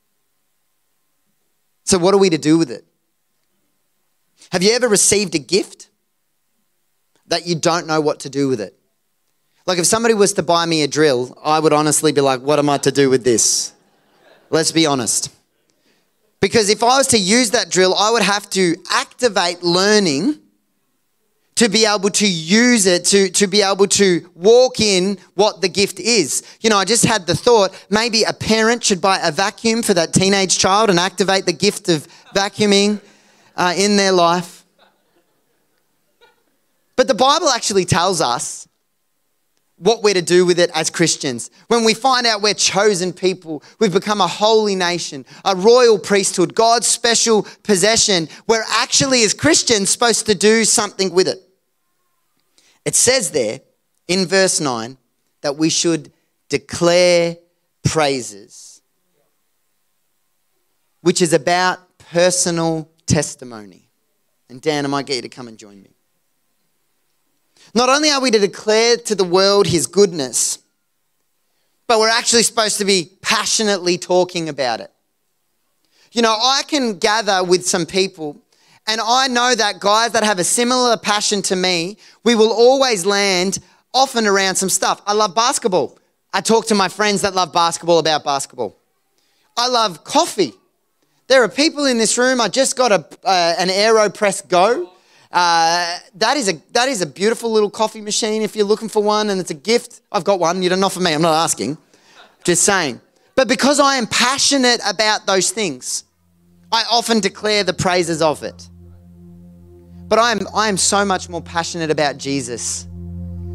So, 1.84 1.96
what 1.96 2.12
are 2.12 2.18
we 2.18 2.28
to 2.28 2.38
do 2.38 2.58
with 2.58 2.70
it? 2.70 2.84
Have 4.52 4.62
you 4.62 4.72
ever 4.72 4.88
received 4.88 5.34
a 5.34 5.38
gift 5.38 5.88
that 7.28 7.46
you 7.46 7.54
don't 7.54 7.86
know 7.86 8.02
what 8.02 8.20
to 8.20 8.30
do 8.30 8.48
with 8.48 8.60
it? 8.60 8.78
Like, 9.64 9.78
if 9.78 9.86
somebody 9.86 10.12
was 10.12 10.34
to 10.34 10.42
buy 10.42 10.66
me 10.66 10.82
a 10.82 10.88
drill, 10.88 11.38
I 11.42 11.60
would 11.60 11.72
honestly 11.72 12.12
be 12.12 12.20
like, 12.20 12.42
what 12.42 12.58
am 12.58 12.68
I 12.68 12.76
to 12.78 12.92
do 12.92 13.08
with 13.08 13.24
this? 13.24 13.72
Let's 14.56 14.72
be 14.72 14.86
honest. 14.86 15.28
Because 16.40 16.70
if 16.70 16.82
I 16.82 16.96
was 16.96 17.08
to 17.08 17.18
use 17.18 17.50
that 17.50 17.68
drill, 17.68 17.94
I 17.94 18.10
would 18.10 18.22
have 18.22 18.48
to 18.50 18.74
activate 18.90 19.62
learning 19.62 20.38
to 21.56 21.68
be 21.68 21.84
able 21.84 22.08
to 22.08 22.26
use 22.26 22.86
it, 22.86 23.04
to, 23.04 23.28
to 23.32 23.46
be 23.48 23.60
able 23.60 23.86
to 23.88 24.26
walk 24.34 24.80
in 24.80 25.18
what 25.34 25.60
the 25.60 25.68
gift 25.68 26.00
is. 26.00 26.42
You 26.62 26.70
know, 26.70 26.78
I 26.78 26.86
just 26.86 27.04
had 27.04 27.26
the 27.26 27.34
thought 27.34 27.70
maybe 27.90 28.22
a 28.22 28.32
parent 28.32 28.82
should 28.82 29.02
buy 29.02 29.18
a 29.22 29.30
vacuum 29.30 29.82
for 29.82 29.92
that 29.92 30.14
teenage 30.14 30.56
child 30.58 30.88
and 30.88 30.98
activate 30.98 31.44
the 31.44 31.52
gift 31.52 31.90
of 31.90 32.08
vacuuming 32.34 33.02
uh, 33.56 33.74
in 33.76 33.98
their 33.98 34.12
life. 34.12 34.64
But 36.96 37.08
the 37.08 37.14
Bible 37.14 37.50
actually 37.50 37.84
tells 37.84 38.22
us 38.22 38.66
what 39.78 40.02
we're 40.02 40.14
to 40.14 40.22
do 40.22 40.46
with 40.46 40.58
it 40.58 40.70
as 40.74 40.88
Christians. 40.88 41.50
When 41.68 41.84
we 41.84 41.92
find 41.92 42.26
out 42.26 42.40
we're 42.40 42.54
chosen 42.54 43.12
people, 43.12 43.62
we've 43.78 43.92
become 43.92 44.20
a 44.20 44.26
holy 44.26 44.74
nation, 44.74 45.26
a 45.44 45.54
royal 45.54 45.98
priesthood, 45.98 46.54
God's 46.54 46.86
special 46.86 47.46
possession, 47.62 48.28
we're 48.46 48.64
actually, 48.68 49.22
as 49.22 49.34
Christians, 49.34 49.90
supposed 49.90 50.26
to 50.26 50.34
do 50.34 50.64
something 50.64 51.12
with 51.12 51.28
it. 51.28 51.38
It 52.84 52.94
says 52.94 53.32
there 53.32 53.60
in 54.08 54.26
verse 54.26 54.60
9 54.60 54.96
that 55.42 55.56
we 55.56 55.68
should 55.68 56.12
declare 56.48 57.36
praises, 57.84 58.80
which 61.02 61.20
is 61.20 61.32
about 61.32 61.98
personal 61.98 62.88
testimony. 63.06 63.90
And 64.48 64.62
Dan, 64.62 64.84
I 64.84 64.88
might 64.88 65.06
get 65.06 65.16
you 65.16 65.22
to 65.22 65.28
come 65.28 65.48
and 65.48 65.58
join 65.58 65.82
me. 65.82 65.96
Not 67.74 67.88
only 67.88 68.10
are 68.10 68.20
we 68.20 68.30
to 68.30 68.38
declare 68.38 68.96
to 68.96 69.14
the 69.14 69.24
world 69.24 69.66
his 69.66 69.86
goodness, 69.86 70.58
but 71.86 71.98
we're 71.98 72.08
actually 72.08 72.42
supposed 72.42 72.78
to 72.78 72.84
be 72.84 73.10
passionately 73.22 73.98
talking 73.98 74.48
about 74.48 74.80
it. 74.80 74.90
You 76.12 76.22
know, 76.22 76.32
I 76.32 76.62
can 76.66 76.98
gather 76.98 77.44
with 77.44 77.66
some 77.66 77.86
people, 77.86 78.40
and 78.86 79.00
I 79.04 79.28
know 79.28 79.54
that 79.54 79.80
guys 79.80 80.12
that 80.12 80.24
have 80.24 80.38
a 80.38 80.44
similar 80.44 80.96
passion 80.96 81.42
to 81.42 81.56
me, 81.56 81.98
we 82.24 82.34
will 82.34 82.52
always 82.52 83.04
land 83.04 83.58
often 83.92 84.26
around 84.26 84.56
some 84.56 84.68
stuff. 84.68 85.02
I 85.06 85.12
love 85.12 85.34
basketball. 85.34 85.98
I 86.32 86.40
talk 86.40 86.66
to 86.66 86.74
my 86.74 86.88
friends 86.88 87.22
that 87.22 87.34
love 87.34 87.52
basketball 87.52 87.98
about 87.98 88.24
basketball. 88.24 88.76
I 89.56 89.68
love 89.68 90.04
coffee. 90.04 90.52
There 91.28 91.42
are 91.42 91.48
people 91.48 91.86
in 91.86 91.98
this 91.98 92.18
room. 92.18 92.40
I 92.40 92.48
just 92.48 92.76
got 92.76 92.92
a, 92.92 93.06
uh, 93.24 93.54
an 93.58 93.68
AeroPress 93.68 94.46
Go. 94.48 94.92
Uh, 95.36 95.98
that 96.14 96.38
is 96.38 96.48
a 96.48 96.54
that 96.72 96.88
is 96.88 97.02
a 97.02 97.06
beautiful 97.06 97.52
little 97.52 97.68
coffee 97.68 98.00
machine. 98.00 98.40
If 98.40 98.56
you're 98.56 98.64
looking 98.64 98.88
for 98.88 99.02
one, 99.02 99.28
and 99.28 99.38
it's 99.38 99.50
a 99.50 99.54
gift, 99.54 100.00
I've 100.10 100.24
got 100.24 100.40
one. 100.40 100.62
You 100.62 100.70
don't 100.70 100.82
offer 100.82 100.98
me. 100.98 101.12
I'm 101.12 101.20
not 101.20 101.34
asking. 101.44 101.76
Just 102.44 102.62
saying. 102.62 103.02
But 103.34 103.46
because 103.46 103.78
I 103.78 103.96
am 103.96 104.06
passionate 104.06 104.80
about 104.88 105.26
those 105.26 105.50
things, 105.50 106.04
I 106.72 106.84
often 106.90 107.20
declare 107.20 107.64
the 107.64 107.74
praises 107.74 108.22
of 108.22 108.42
it. 108.44 108.66
But 110.08 110.18
I 110.18 110.32
am 110.32 110.40
I 110.54 110.70
am 110.70 110.78
so 110.78 111.04
much 111.04 111.28
more 111.28 111.42
passionate 111.42 111.90
about 111.90 112.16
Jesus 112.16 112.86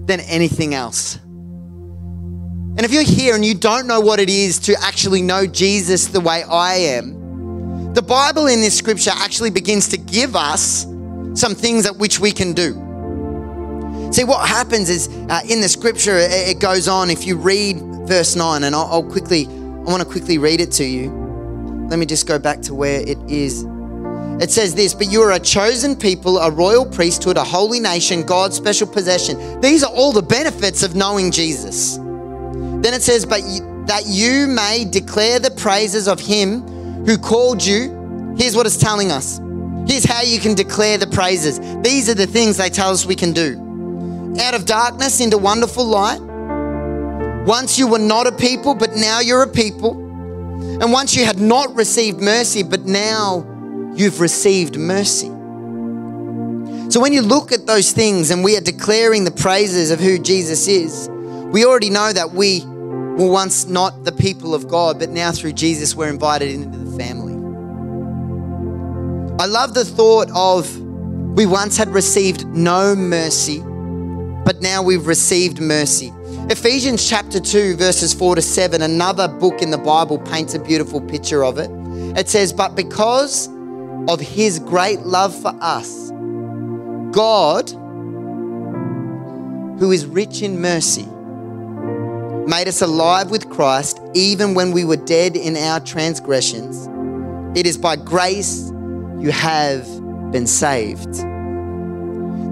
than 0.06 0.20
anything 0.20 0.76
else. 0.76 1.16
And 1.16 2.82
if 2.82 2.94
you're 2.94 3.02
here 3.02 3.34
and 3.34 3.44
you 3.44 3.56
don't 3.56 3.88
know 3.88 4.02
what 4.02 4.20
it 4.20 4.30
is 4.30 4.60
to 4.60 4.76
actually 4.84 5.24
know 5.24 5.48
Jesus 5.48 6.06
the 6.06 6.22
way 6.22 6.44
I 6.44 6.76
am, 6.76 7.92
the 7.96 8.04
Bible 8.04 8.46
in 8.46 8.62
this 8.62 8.78
scripture 8.78 9.12
actually 9.16 9.50
begins 9.50 9.88
to 9.88 9.98
give 9.98 10.36
us 10.36 10.86
some 11.34 11.56
things 11.56 11.86
at 11.86 11.98
which 11.98 12.20
we 12.20 12.32
can 12.32 12.54
do. 12.54 12.74
See, 14.12 14.26
what 14.26 14.48
happens 14.48 14.90
is 14.90 15.08
uh, 15.30 15.42
in 15.48 15.62
the 15.62 15.70
scripture, 15.70 16.18
it, 16.18 16.32
it, 16.32 16.60
goes 16.60 16.88
on. 16.88 17.10
If 17.10 17.26
you 17.26 17.38
read 17.38 17.78
verse 18.08 18.36
9, 18.36 18.64
and 18.64 18.76
I'll, 18.76 18.88
I'll 18.88 19.04
quickly, 19.04 19.46
I 19.48 19.90
want 19.90 20.04
to 20.04 20.08
quickly 20.08 20.38
read 20.38 20.60
it 20.60 20.72
to 20.74 20.84
you. 20.84 21.10
Let 21.90 21.98
me 21.98 22.06
just 22.06 22.28
go 22.28 22.38
back 22.38 22.62
to 22.64 22.76
where 22.76 23.00
it 23.02 23.18
is. 23.30 23.64
It 24.42 24.52
says 24.52 24.76
this, 24.76 24.94
but 24.94 25.10
you 25.10 25.22
are 25.22 25.32
a 25.32 25.40
chosen 25.40 25.96
people, 25.96 26.40
a 26.40 26.52
royal 26.52 26.86
priesthood, 26.86 27.38
a 27.38 27.44
holy 27.44 27.80
nation, 27.80 28.24
God's 28.24 28.56
special 28.56 28.88
possession. 28.88 29.62
These 29.62 29.84
are 29.84 29.92
all 29.92 30.12
the 30.12 30.22
benefits 30.22 30.84
of 30.84 30.96
knowing 30.96 31.32
Jesus. 31.32 31.98
Then 31.98 32.94
it 32.94 33.02
says, 33.02 33.26
but 33.26 33.44
you, 33.44 33.86
that 33.86 34.04
you 34.08 34.48
may 34.48 34.86
declare 34.90 35.40
the 35.40 35.52
praises 35.52 36.08
of 36.08 36.20
him 36.20 36.64
who 37.06 37.18
called 37.18 37.64
you. 37.64 38.36
Here's 38.38 38.56
what 38.56 38.66
it's 38.66 38.78
telling 38.78 39.12
us 39.12 39.40
Here's 39.88 40.06
how 40.06 40.22
you 40.22 40.40
can 40.40 40.56
declare 40.56 40.98
the 40.98 41.08
praises. 41.08 41.60
These 41.82 42.10
are 42.10 42.14
the 42.14 42.28
things 42.28 42.58
they 42.58 42.70
tell 42.70 42.92
us 42.92 43.06
we 43.06 43.16
can 43.16 43.34
do. 43.34 44.36
Out 44.40 44.54
of 44.54 44.66
darkness 44.66 45.20
into 45.20 45.38
wonderful 45.38 45.86
light. 45.86 46.22
Once 47.46 47.78
you 47.78 47.88
were 47.88 48.00
not 48.00 48.28
a 48.28 48.32
people, 48.32 48.76
but 48.76 48.96
now 48.96 49.20
you're 49.20 49.44
a 49.44 49.48
people. 49.48 49.92
And 50.82 50.92
once 50.92 51.16
you 51.16 51.26
had 51.26 51.40
not 51.40 51.76
received 51.76 52.22
mercy, 52.22 52.64
but 52.64 52.86
now 52.86 53.46
you've 53.96 54.20
received 54.20 54.78
mercy. 54.78 55.28
So 56.92 57.00
when 57.00 57.14
you 57.14 57.22
look 57.22 57.52
at 57.52 57.66
those 57.66 57.92
things 57.92 58.32
and 58.32 58.44
we 58.44 58.58
are 58.58 58.62
declaring 58.62 59.24
the 59.24 59.32
praises 59.32 59.92
of 59.92 60.00
who 60.00 60.20
Jesus 60.20 60.68
is, 60.68 61.10
we 61.52 61.66
already 61.66 61.90
know 61.90 62.12
that 62.14 62.32
we 62.32 62.66
were 62.66 63.30
once 63.30 63.66
not 63.66 64.04
the 64.04 64.12
people 64.12 64.54
of 64.54 64.68
God, 64.68 65.00
but 65.00 65.10
now 65.10 65.32
through 65.32 65.54
Jesus 65.54 65.96
we're 65.96 66.10
invited 66.10 66.52
into 66.52 66.78
the 66.78 66.98
family. 66.98 67.31
I 69.42 69.48
love 69.48 69.74
the 69.74 69.84
thought 69.84 70.30
of 70.36 70.80
we 71.36 71.48
once 71.48 71.76
had 71.76 71.90
received 71.90 72.46
no 72.46 72.96
mercy, 72.96 73.58
but 74.46 74.62
now 74.62 74.84
we've 74.84 75.08
received 75.08 75.60
mercy. 75.60 76.14
Ephesians 76.52 77.10
chapter 77.10 77.40
2, 77.40 77.76
verses 77.76 78.14
4 78.14 78.36
to 78.36 78.42
7, 78.44 78.84
another 78.84 79.28
book 79.28 79.64
in 79.64 79.72
the 79.72 79.80
Bible 79.80 80.20
paints 80.20 80.54
a 80.54 80.60
beautiful 80.60 81.02
picture 81.02 81.44
of 81.44 81.58
it. 81.58 81.72
It 82.16 82.30
says, 82.30 82.54
But 82.54 82.76
because 82.76 83.48
of 84.08 84.20
his 84.20 84.60
great 84.60 85.00
love 85.00 85.34
for 85.42 85.58
us, 85.60 86.12
God, 87.10 87.68
who 89.80 89.92
is 89.92 90.06
rich 90.06 90.44
in 90.44 90.62
mercy, 90.62 91.08
made 92.48 92.68
us 92.68 92.84
alive 92.84 93.32
with 93.32 93.50
Christ 93.50 94.00
even 94.14 94.54
when 94.54 94.72
we 94.72 94.86
were 94.86 94.98
dead 94.98 95.36
in 95.36 95.58
our 95.58 95.80
transgressions. 95.80 96.88
It 97.58 97.66
is 97.66 97.76
by 97.76 97.96
grace 97.96 98.71
you 99.22 99.32
have 99.32 99.86
been 100.32 100.48
saved. 100.48 101.14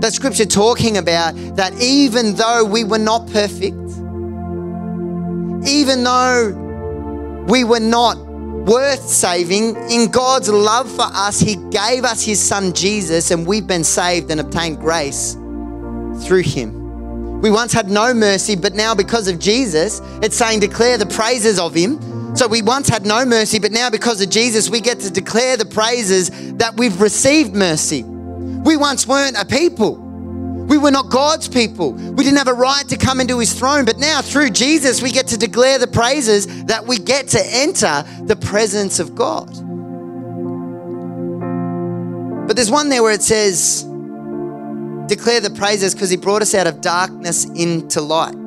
That 0.02 0.14
scripture 0.14 0.46
talking 0.46 0.98
about 0.98 1.34
that 1.56 1.74
even 1.82 2.36
though 2.36 2.64
we 2.64 2.84
were 2.84 3.00
not 3.00 3.28
perfect, 3.28 3.76
even 5.68 6.04
though 6.04 7.46
we 7.50 7.64
were 7.64 7.80
not 7.80 8.18
worth 8.18 9.02
saving, 9.02 9.76
in 9.90 10.12
God's 10.12 10.50
love 10.50 10.90
for 10.90 11.06
us, 11.06 11.40
He 11.40 11.56
gave 11.72 12.04
us 12.06 12.24
His 12.24 12.40
Son 12.40 12.72
Jesus, 12.74 13.32
and 13.32 13.48
we've 13.48 13.68
been 13.68 13.84
saved 13.84 14.30
and 14.30 14.40
obtained 14.40 14.80
grace 14.80 15.34
through 16.24 16.44
Him. 16.44 17.42
We 17.42 17.50
once 17.50 17.74
had 17.74 17.90
no 17.90 18.14
mercy, 18.14 18.56
but 18.56 18.76
now 18.76 18.94
because 18.94 19.28
of 19.28 19.40
Jesus, 19.40 20.02
it's 20.22 20.36
saying 20.36 20.60
declare 20.60 20.98
the 20.98 21.08
praises 21.08 21.58
of 21.58 21.74
Him 21.74 22.00
so 22.40 22.48
we 22.48 22.62
once 22.62 22.88
had 22.88 23.06
no 23.06 23.26
mercy, 23.26 23.60
but 23.60 23.74
now 23.74 23.90
because 23.90 24.22
of 24.22 24.30
Jesus, 24.30 24.70
we 24.70 24.80
get 24.80 25.02
to 25.02 25.12
declare 25.12 25.58
the 25.58 25.66
praises 25.66 26.30
that 26.54 26.78
we've 26.78 27.02
received 27.02 27.54
mercy. 27.54 28.04
We 28.04 28.78
once 28.78 29.06
weren't 29.06 29.36
a 29.38 29.44
people. 29.44 29.98
We 29.98 30.78
were 30.78 30.90
not 30.90 31.10
God's 31.10 31.50
people. 31.50 31.92
We 31.92 32.24
didn't 32.24 32.38
have 32.38 32.48
a 32.48 32.54
right 32.54 32.88
to 32.88 32.96
come 32.96 33.20
into 33.20 33.40
his 33.40 33.52
throne, 33.52 33.84
but 33.84 33.98
now 33.98 34.22
through 34.22 34.52
Jesus, 34.52 35.02
we 35.02 35.12
get 35.12 35.28
to 35.28 35.38
declare 35.38 35.80
the 35.80 35.88
praises 35.88 36.64
that 36.64 36.86
we 36.88 36.98
get 36.98 37.28
to 37.30 37.46
enter 37.46 38.06
the 38.24 38.38
presence 38.38 39.00
of 39.00 39.16
God. 39.16 39.48
But 42.48 42.56
there's 42.56 42.72
one 42.72 42.88
there 42.88 43.04
where 43.04 43.12
it 43.12 43.22
says, 43.22 43.84
declare 45.08 45.42
the 45.42 45.54
praises 45.58 45.94
because 45.94 46.10
he 46.10 46.16
brought 46.16 46.42
us 46.42 46.56
out 46.56 46.68
of 46.68 46.80
darkness 46.80 47.44
into 47.44 48.00
light. 48.00 48.39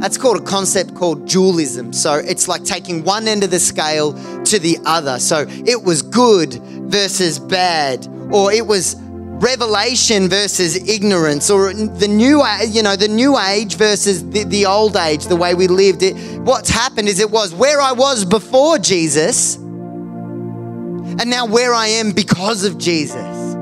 That's 0.00 0.16
called 0.16 0.36
a 0.36 0.44
concept 0.44 0.94
called 0.94 1.26
dualism. 1.26 1.92
So 1.92 2.14
it's 2.14 2.46
like 2.46 2.62
taking 2.64 3.02
one 3.02 3.26
end 3.26 3.42
of 3.42 3.50
the 3.50 3.58
scale 3.58 4.12
to 4.44 4.58
the 4.58 4.78
other. 4.84 5.18
So 5.18 5.44
it 5.48 5.82
was 5.82 6.02
good 6.02 6.54
versus 6.54 7.38
bad, 7.38 8.06
or 8.32 8.52
it 8.52 8.66
was 8.66 8.94
revelation 8.98 10.28
versus 10.28 10.76
ignorance, 10.88 11.50
or 11.50 11.72
the 11.72 12.08
new, 12.08 12.44
you 12.68 12.82
know, 12.82 12.96
the 12.96 13.08
new 13.08 13.38
age 13.38 13.74
versus 13.76 14.28
the, 14.30 14.44
the 14.44 14.66
old 14.66 14.96
age, 14.96 15.26
the 15.26 15.36
way 15.36 15.54
we 15.54 15.66
lived. 15.66 16.02
It, 16.02 16.16
what's 16.40 16.70
happened 16.70 17.08
is 17.08 17.18
it 17.20 17.30
was 17.30 17.54
where 17.54 17.80
I 17.80 17.92
was 17.92 18.24
before 18.24 18.78
Jesus, 18.78 19.56
and 19.56 21.28
now 21.28 21.46
where 21.46 21.74
I 21.74 21.88
am 21.88 22.12
because 22.12 22.64
of 22.64 22.78
Jesus. 22.78 23.56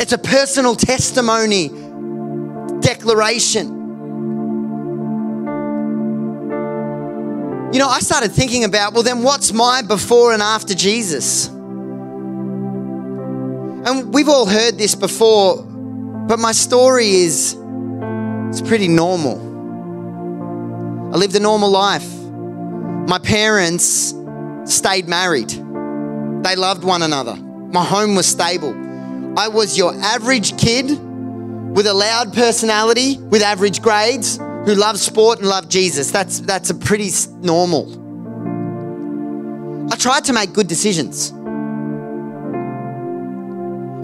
It's 0.00 0.12
a 0.12 0.18
personal 0.18 0.74
testimony, 0.74 1.68
declaration. 2.80 3.81
You 7.72 7.78
know, 7.78 7.88
I 7.88 8.00
started 8.00 8.32
thinking 8.32 8.64
about, 8.64 8.92
well, 8.92 9.02
then 9.02 9.22
what's 9.22 9.50
my 9.50 9.80
before 9.80 10.34
and 10.34 10.42
after 10.42 10.74
Jesus? 10.74 11.48
And 13.84 14.12
we've 14.12 14.28
all 14.28 14.44
heard 14.44 14.76
this 14.76 14.94
before, 14.94 15.62
but 15.62 16.38
my 16.38 16.52
story 16.52 17.08
is 17.08 17.56
it's 18.50 18.60
pretty 18.60 18.88
normal. 18.88 19.40
I 21.14 21.16
lived 21.16 21.34
a 21.34 21.40
normal 21.40 21.70
life. 21.70 22.06
My 23.08 23.18
parents 23.18 24.14
stayed 24.66 25.08
married. 25.08 25.48
They 25.48 26.56
loved 26.56 26.84
one 26.84 27.00
another. 27.00 27.36
My 27.36 27.82
home 27.82 28.14
was 28.16 28.26
stable. 28.26 28.74
I 29.38 29.48
was 29.48 29.78
your 29.78 29.94
average 29.94 30.58
kid 30.58 30.90
with 31.74 31.86
a 31.86 31.94
loud 31.94 32.34
personality, 32.34 33.16
with 33.16 33.40
average 33.40 33.80
grades, 33.80 34.38
who 34.64 34.74
love 34.74 34.98
sport 34.98 35.38
and 35.38 35.48
love 35.48 35.68
Jesus. 35.68 36.10
That's, 36.10 36.40
that's 36.40 36.70
a 36.70 36.74
pretty 36.74 37.10
normal. 37.40 38.00
I 39.92 39.96
tried 39.96 40.24
to 40.24 40.32
make 40.32 40.52
good 40.52 40.68
decisions. 40.68 41.32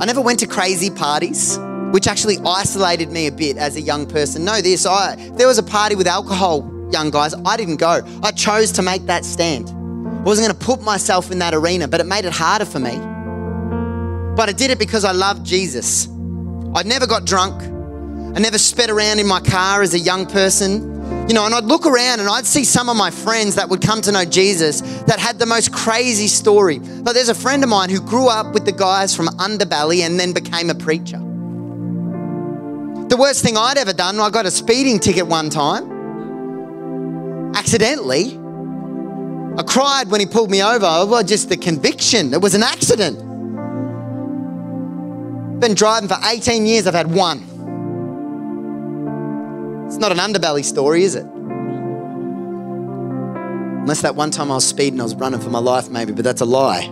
I 0.00 0.04
never 0.04 0.20
went 0.20 0.40
to 0.40 0.46
crazy 0.46 0.90
parties. 0.90 1.58
which 1.92 2.06
actually 2.06 2.36
isolated 2.44 3.10
me 3.10 3.26
a 3.26 3.32
bit 3.32 3.56
as 3.56 3.76
a 3.76 3.80
young 3.80 4.06
person. 4.06 4.44
Know 4.44 4.60
this 4.60 4.84
I, 4.84 5.16
there 5.34 5.46
was 5.46 5.58
a 5.58 5.62
party 5.62 5.94
with 5.94 6.06
alcohol, 6.06 6.70
young 6.92 7.10
guys, 7.10 7.34
I 7.46 7.56
didn't 7.56 7.76
go. 7.76 8.02
I 8.22 8.30
chose 8.32 8.72
to 8.72 8.82
make 8.82 9.06
that 9.06 9.24
stand. 9.24 9.68
I 9.70 10.22
wasn't 10.22 10.48
going 10.48 10.58
to 10.58 10.64
put 10.64 10.82
myself 10.82 11.30
in 11.30 11.38
that 11.38 11.54
arena, 11.54 11.88
but 11.88 12.00
it 12.00 12.04
made 12.04 12.24
it 12.24 12.32
harder 12.32 12.66
for 12.66 12.78
me. 12.78 12.96
But 14.36 14.48
I 14.48 14.52
did 14.52 14.70
it 14.70 14.78
because 14.78 15.04
I 15.04 15.12
loved 15.12 15.46
Jesus. 15.46 16.08
I 16.74 16.82
never 16.84 17.06
got 17.06 17.24
drunk. 17.24 17.62
I 18.34 18.40
never 18.40 18.58
sped 18.58 18.90
around 18.90 19.18
in 19.18 19.26
my 19.26 19.40
car 19.40 19.82
as 19.82 19.94
a 19.94 19.98
young 19.98 20.26
person. 20.26 20.96
You 21.28 21.34
know, 21.34 21.44
and 21.44 21.54
I'd 21.54 21.64
look 21.64 21.84
around 21.84 22.20
and 22.20 22.28
I'd 22.28 22.46
see 22.46 22.64
some 22.64 22.88
of 22.88 22.96
my 22.96 23.10
friends 23.10 23.54
that 23.56 23.68
would 23.68 23.82
come 23.82 24.00
to 24.02 24.12
know 24.12 24.24
Jesus 24.24 24.80
that 25.02 25.18
had 25.18 25.38
the 25.38 25.44
most 25.46 25.72
crazy 25.72 26.26
story. 26.26 26.78
But 26.78 27.12
there's 27.12 27.28
a 27.28 27.34
friend 27.34 27.62
of 27.62 27.68
mine 27.68 27.90
who 27.90 28.00
grew 28.00 28.28
up 28.28 28.54
with 28.54 28.64
the 28.64 28.72
guys 28.72 29.14
from 29.14 29.26
Underbelly 29.26 30.06
and 30.06 30.18
then 30.18 30.32
became 30.32 30.70
a 30.70 30.74
preacher. 30.74 31.18
The 33.08 33.16
worst 33.18 33.42
thing 33.42 33.56
I'd 33.56 33.76
ever 33.76 33.92
done, 33.92 34.18
I 34.20 34.30
got 34.30 34.46
a 34.46 34.50
speeding 34.50 34.98
ticket 34.98 35.26
one 35.26 35.50
time, 35.50 35.84
accidentally. 37.54 38.38
I 39.58 39.62
cried 39.64 40.08
when 40.08 40.20
he 40.20 40.26
pulled 40.26 40.50
me 40.50 40.62
over. 40.62 41.04
Well, 41.06 41.22
just 41.22 41.48
the 41.48 41.56
conviction. 41.56 42.32
It 42.32 42.40
was 42.40 42.54
an 42.54 42.62
accident. 42.62 43.18
Been 45.60 45.74
driving 45.74 46.08
for 46.08 46.16
18 46.24 46.64
years, 46.64 46.86
I've 46.86 46.94
had 46.94 47.10
one. 47.10 47.57
It's 49.88 49.96
not 49.96 50.12
an 50.12 50.18
underbelly 50.18 50.62
story, 50.62 51.02
is 51.02 51.14
it? 51.14 51.24
Unless 53.80 54.02
that 54.02 54.14
one 54.14 54.30
time 54.30 54.50
I 54.50 54.56
was 54.56 54.66
speeding, 54.66 55.00
I 55.00 55.02
was 55.02 55.14
running 55.14 55.40
for 55.40 55.48
my 55.48 55.60
life, 55.60 55.88
maybe, 55.88 56.12
but 56.12 56.24
that's 56.24 56.42
a 56.42 56.44
lie. 56.44 56.88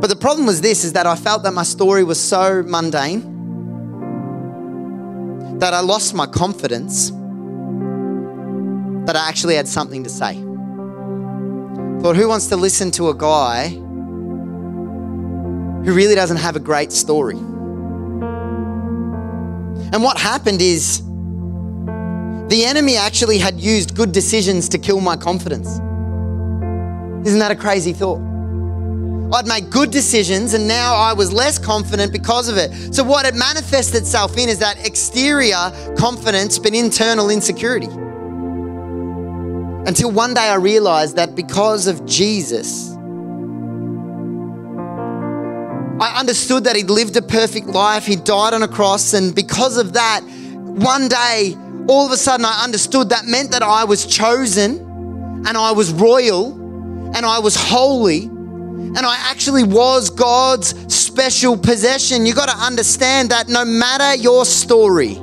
But 0.00 0.10
the 0.10 0.16
problem 0.16 0.48
was 0.48 0.60
this 0.60 0.82
is 0.82 0.94
that 0.94 1.06
I 1.06 1.14
felt 1.14 1.44
that 1.44 1.52
my 1.52 1.62
story 1.62 2.02
was 2.02 2.20
so 2.20 2.64
mundane 2.64 3.20
that 5.60 5.72
I 5.72 5.78
lost 5.78 6.12
my 6.12 6.26
confidence 6.26 7.12
that 9.06 9.14
I 9.14 9.28
actually 9.28 9.54
had 9.54 9.68
something 9.68 10.02
to 10.02 10.10
say. 10.10 10.34
Thought, 12.02 12.16
who 12.16 12.26
wants 12.26 12.48
to 12.48 12.56
listen 12.56 12.90
to 12.90 13.10
a 13.10 13.14
guy 13.14 13.68
who 15.84 15.94
really 15.94 16.16
doesn't 16.16 16.38
have 16.38 16.56
a 16.56 16.60
great 16.60 16.90
story? 16.90 17.38
And 19.92 20.02
what 20.02 20.18
happened 20.18 20.60
is 20.60 21.02
the 22.48 22.64
enemy 22.64 22.96
actually 22.96 23.38
had 23.38 23.58
used 23.60 23.96
good 23.96 24.12
decisions 24.12 24.68
to 24.70 24.78
kill 24.78 25.00
my 25.00 25.16
confidence. 25.16 25.80
Isn't 27.26 27.40
that 27.40 27.50
a 27.50 27.56
crazy 27.56 27.92
thought? 27.92 28.20
I'd 29.32 29.46
made 29.46 29.70
good 29.70 29.90
decisions 29.90 30.54
and 30.54 30.68
now 30.68 30.94
I 30.94 31.12
was 31.12 31.32
less 31.32 31.58
confident 31.58 32.12
because 32.12 32.48
of 32.48 32.56
it. 32.56 32.94
So, 32.94 33.02
what 33.02 33.26
it 33.26 33.34
manifested 33.34 34.02
itself 34.02 34.38
in 34.38 34.48
is 34.48 34.60
that 34.60 34.86
exterior 34.86 35.72
confidence, 35.98 36.58
but 36.58 36.74
internal 36.74 37.30
insecurity. 37.30 37.88
Until 39.86 40.12
one 40.12 40.34
day 40.34 40.48
I 40.48 40.54
realized 40.54 41.16
that 41.16 41.34
because 41.34 41.88
of 41.88 42.06
Jesus, 42.06 42.95
I 45.98 46.20
understood 46.20 46.64
that 46.64 46.76
he'd 46.76 46.90
lived 46.90 47.16
a 47.16 47.22
perfect 47.22 47.66
life, 47.66 48.04
he 48.04 48.16
died 48.16 48.52
on 48.52 48.62
a 48.62 48.68
cross, 48.68 49.14
and 49.14 49.34
because 49.34 49.78
of 49.78 49.94
that, 49.94 50.20
one 50.22 51.08
day, 51.08 51.56
all 51.88 52.04
of 52.04 52.12
a 52.12 52.18
sudden, 52.18 52.44
I 52.44 52.62
understood 52.62 53.08
that 53.08 53.24
meant 53.24 53.52
that 53.52 53.62
I 53.62 53.84
was 53.84 54.04
chosen 54.04 54.76
and 55.46 55.56
I 55.56 55.72
was 55.72 55.92
royal 55.92 56.52
and 57.14 57.24
I 57.24 57.38
was 57.38 57.56
holy 57.56 58.24
and 58.24 58.98
I 58.98 59.16
actually 59.30 59.64
was 59.64 60.10
God's 60.10 60.94
special 60.94 61.56
possession. 61.56 62.26
You 62.26 62.34
got 62.34 62.50
to 62.50 62.56
understand 62.56 63.30
that 63.30 63.48
no 63.48 63.64
matter 63.64 64.20
your 64.20 64.44
story, 64.44 65.14
no 65.14 65.22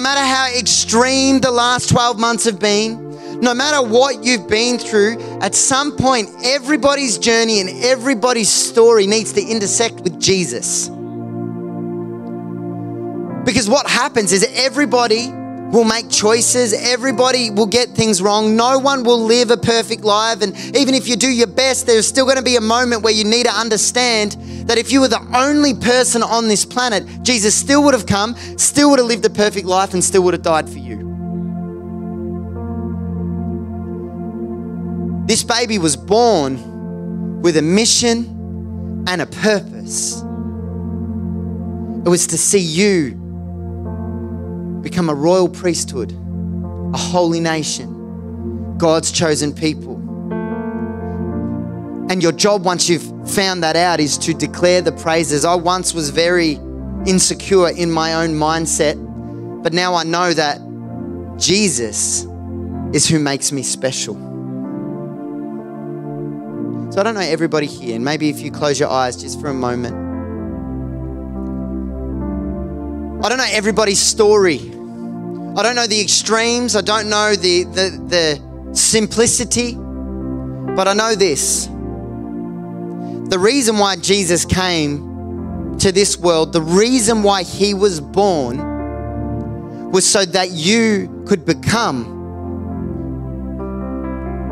matter 0.00 0.20
how 0.20 0.48
extreme 0.56 1.40
the 1.40 1.50
last 1.50 1.88
12 1.88 2.20
months 2.20 2.44
have 2.44 2.60
been, 2.60 3.09
no 3.42 3.54
matter 3.54 3.82
what 3.82 4.22
you've 4.22 4.48
been 4.48 4.78
through, 4.78 5.18
at 5.40 5.54
some 5.54 5.96
point, 5.96 6.28
everybody's 6.44 7.18
journey 7.18 7.60
and 7.60 7.70
everybody's 7.84 8.50
story 8.50 9.06
needs 9.06 9.32
to 9.32 9.42
intersect 9.42 10.00
with 10.00 10.20
Jesus. 10.20 10.88
Because 13.44 13.68
what 13.68 13.88
happens 13.88 14.32
is 14.32 14.46
everybody 14.54 15.32
will 15.70 15.84
make 15.84 16.10
choices, 16.10 16.74
everybody 16.74 17.50
will 17.50 17.66
get 17.66 17.88
things 17.90 18.20
wrong, 18.20 18.56
no 18.56 18.78
one 18.78 19.04
will 19.04 19.22
live 19.24 19.50
a 19.50 19.56
perfect 19.56 20.02
life. 20.02 20.42
And 20.42 20.54
even 20.76 20.94
if 20.94 21.08
you 21.08 21.16
do 21.16 21.28
your 21.28 21.46
best, 21.46 21.86
there's 21.86 22.06
still 22.06 22.24
going 22.24 22.36
to 22.36 22.42
be 22.42 22.56
a 22.56 22.60
moment 22.60 23.02
where 23.02 23.12
you 23.12 23.24
need 23.24 23.46
to 23.46 23.52
understand 23.52 24.32
that 24.66 24.78
if 24.78 24.92
you 24.92 25.00
were 25.00 25.08
the 25.08 25.24
only 25.34 25.74
person 25.74 26.22
on 26.22 26.48
this 26.48 26.64
planet, 26.64 27.06
Jesus 27.22 27.54
still 27.54 27.82
would 27.84 27.94
have 27.94 28.06
come, 28.06 28.36
still 28.58 28.90
would 28.90 28.98
have 28.98 29.08
lived 29.08 29.24
a 29.24 29.30
perfect 29.30 29.66
life, 29.66 29.94
and 29.94 30.04
still 30.04 30.22
would 30.24 30.34
have 30.34 30.42
died 30.42 30.68
for 30.68 30.78
you. 30.78 31.09
This 35.30 35.44
baby 35.44 35.78
was 35.78 35.94
born 35.94 37.40
with 37.40 37.56
a 37.56 37.62
mission 37.62 39.04
and 39.06 39.22
a 39.22 39.26
purpose. 39.26 40.22
It 42.04 42.08
was 42.08 42.26
to 42.26 42.36
see 42.36 42.58
you 42.58 43.12
become 44.82 45.08
a 45.08 45.14
royal 45.14 45.48
priesthood, 45.48 46.10
a 46.92 46.98
holy 46.98 47.38
nation, 47.38 48.76
God's 48.76 49.12
chosen 49.12 49.54
people. 49.54 49.98
And 52.10 52.20
your 52.20 52.32
job, 52.32 52.64
once 52.64 52.88
you've 52.88 53.30
found 53.30 53.62
that 53.62 53.76
out, 53.76 54.00
is 54.00 54.18
to 54.18 54.34
declare 54.34 54.82
the 54.82 54.90
praises. 54.90 55.44
I 55.44 55.54
once 55.54 55.94
was 55.94 56.10
very 56.10 56.54
insecure 57.06 57.68
in 57.68 57.88
my 57.92 58.14
own 58.14 58.30
mindset, 58.30 58.96
but 59.62 59.72
now 59.72 59.94
I 59.94 60.02
know 60.02 60.34
that 60.34 60.60
Jesus 61.38 62.26
is 62.92 63.06
who 63.08 63.20
makes 63.20 63.52
me 63.52 63.62
special. 63.62 64.29
So 66.90 66.98
I 66.98 67.04
don't 67.04 67.14
know 67.14 67.20
everybody 67.20 67.66
here, 67.66 67.94
and 67.94 68.04
maybe 68.04 68.30
if 68.30 68.40
you 68.40 68.50
close 68.50 68.80
your 68.80 68.88
eyes 68.88 69.14
just 69.14 69.40
for 69.40 69.46
a 69.46 69.54
moment. 69.54 69.94
I 73.24 73.28
don't 73.28 73.38
know 73.38 73.46
everybody's 73.48 74.00
story. 74.00 74.58
I 74.58 75.62
don't 75.62 75.76
know 75.76 75.86
the 75.86 76.00
extremes. 76.00 76.74
I 76.74 76.80
don't 76.80 77.08
know 77.08 77.36
the, 77.36 77.62
the, 77.62 77.90
the 78.08 78.74
simplicity. 78.74 79.76
But 79.76 80.88
I 80.88 80.94
know 80.94 81.14
this. 81.14 81.66
The 81.66 83.38
reason 83.38 83.78
why 83.78 83.94
Jesus 83.94 84.44
came 84.44 85.76
to 85.78 85.92
this 85.92 86.18
world, 86.18 86.52
the 86.52 86.60
reason 86.60 87.22
why 87.22 87.44
he 87.44 87.72
was 87.72 88.00
born, 88.00 89.90
was 89.92 90.04
so 90.04 90.24
that 90.24 90.50
you 90.50 91.24
could 91.28 91.46
become 91.46 92.18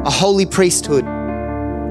a 0.06 0.10
holy 0.10 0.46
priesthood 0.46 1.04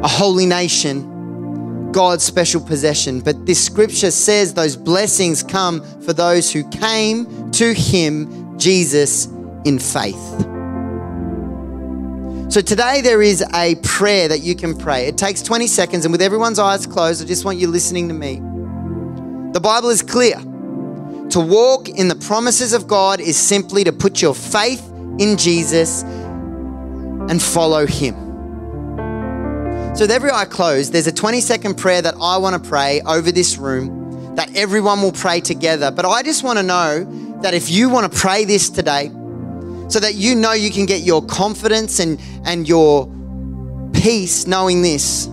a 0.03 0.07
holy 0.07 0.45
nation, 0.45 1.91
God's 1.91 2.23
special 2.23 2.61
possession. 2.61 3.21
But 3.21 3.45
this 3.45 3.63
scripture 3.63 4.11
says 4.11 4.53
those 4.53 4.75
blessings 4.75 5.41
come 5.41 5.81
for 6.01 6.13
those 6.13 6.51
who 6.51 6.67
came 6.69 7.51
to 7.51 7.73
Him, 7.73 8.57
Jesus, 8.59 9.25
in 9.65 9.79
faith. 9.79 10.15
So 12.49 12.61
today 12.61 13.01
there 13.01 13.21
is 13.21 13.43
a 13.53 13.75
prayer 13.83 14.27
that 14.27 14.41
you 14.41 14.55
can 14.55 14.77
pray. 14.77 15.07
It 15.07 15.17
takes 15.17 15.41
20 15.41 15.67
seconds, 15.67 16.05
and 16.05 16.11
with 16.11 16.21
everyone's 16.21 16.59
eyes 16.59 16.85
closed, 16.85 17.21
I 17.21 17.25
just 17.25 17.43
want 17.43 17.57
you 17.57 17.67
listening 17.67 18.07
to 18.07 18.13
me. 18.13 18.35
The 19.53 19.59
Bible 19.59 19.89
is 19.89 20.01
clear. 20.01 20.35
To 21.31 21.39
walk 21.39 21.89
in 21.89 22.07
the 22.07 22.15
promises 22.15 22.73
of 22.73 22.87
God 22.87 23.19
is 23.19 23.37
simply 23.37 23.83
to 23.83 23.91
put 23.91 24.21
your 24.21 24.33
faith 24.33 24.87
in 25.19 25.37
Jesus 25.37 26.03
and 26.03 27.41
follow 27.41 27.85
Him. 27.85 28.26
So, 29.97 30.03
with 30.03 30.11
every 30.11 30.29
eye 30.29 30.45
closed, 30.45 30.93
there's 30.93 31.07
a 31.07 31.11
20 31.11 31.41
second 31.41 31.75
prayer 31.75 32.03
that 32.03 32.13
I 32.21 32.37
want 32.37 32.53
to 32.53 32.69
pray 32.69 33.01
over 33.01 33.31
this 33.31 33.57
room 33.57 34.35
that 34.35 34.55
everyone 34.55 35.01
will 35.01 35.11
pray 35.11 35.41
together. 35.41 35.89
But 35.89 36.05
I 36.05 36.21
just 36.21 36.43
want 36.43 36.59
to 36.59 36.63
know 36.63 37.39
that 37.41 37.55
if 37.55 37.71
you 37.71 37.89
want 37.89 38.13
to 38.13 38.15
pray 38.15 38.45
this 38.45 38.69
today, 38.69 39.09
so 39.89 39.99
that 39.99 40.13
you 40.13 40.35
know 40.35 40.51
you 40.51 40.69
can 40.69 40.85
get 40.85 41.01
your 41.01 41.25
confidence 41.25 41.99
and, 41.99 42.21
and 42.45 42.67
your 42.67 43.11
peace 43.91 44.45
knowing 44.45 44.83
this, 44.83 45.25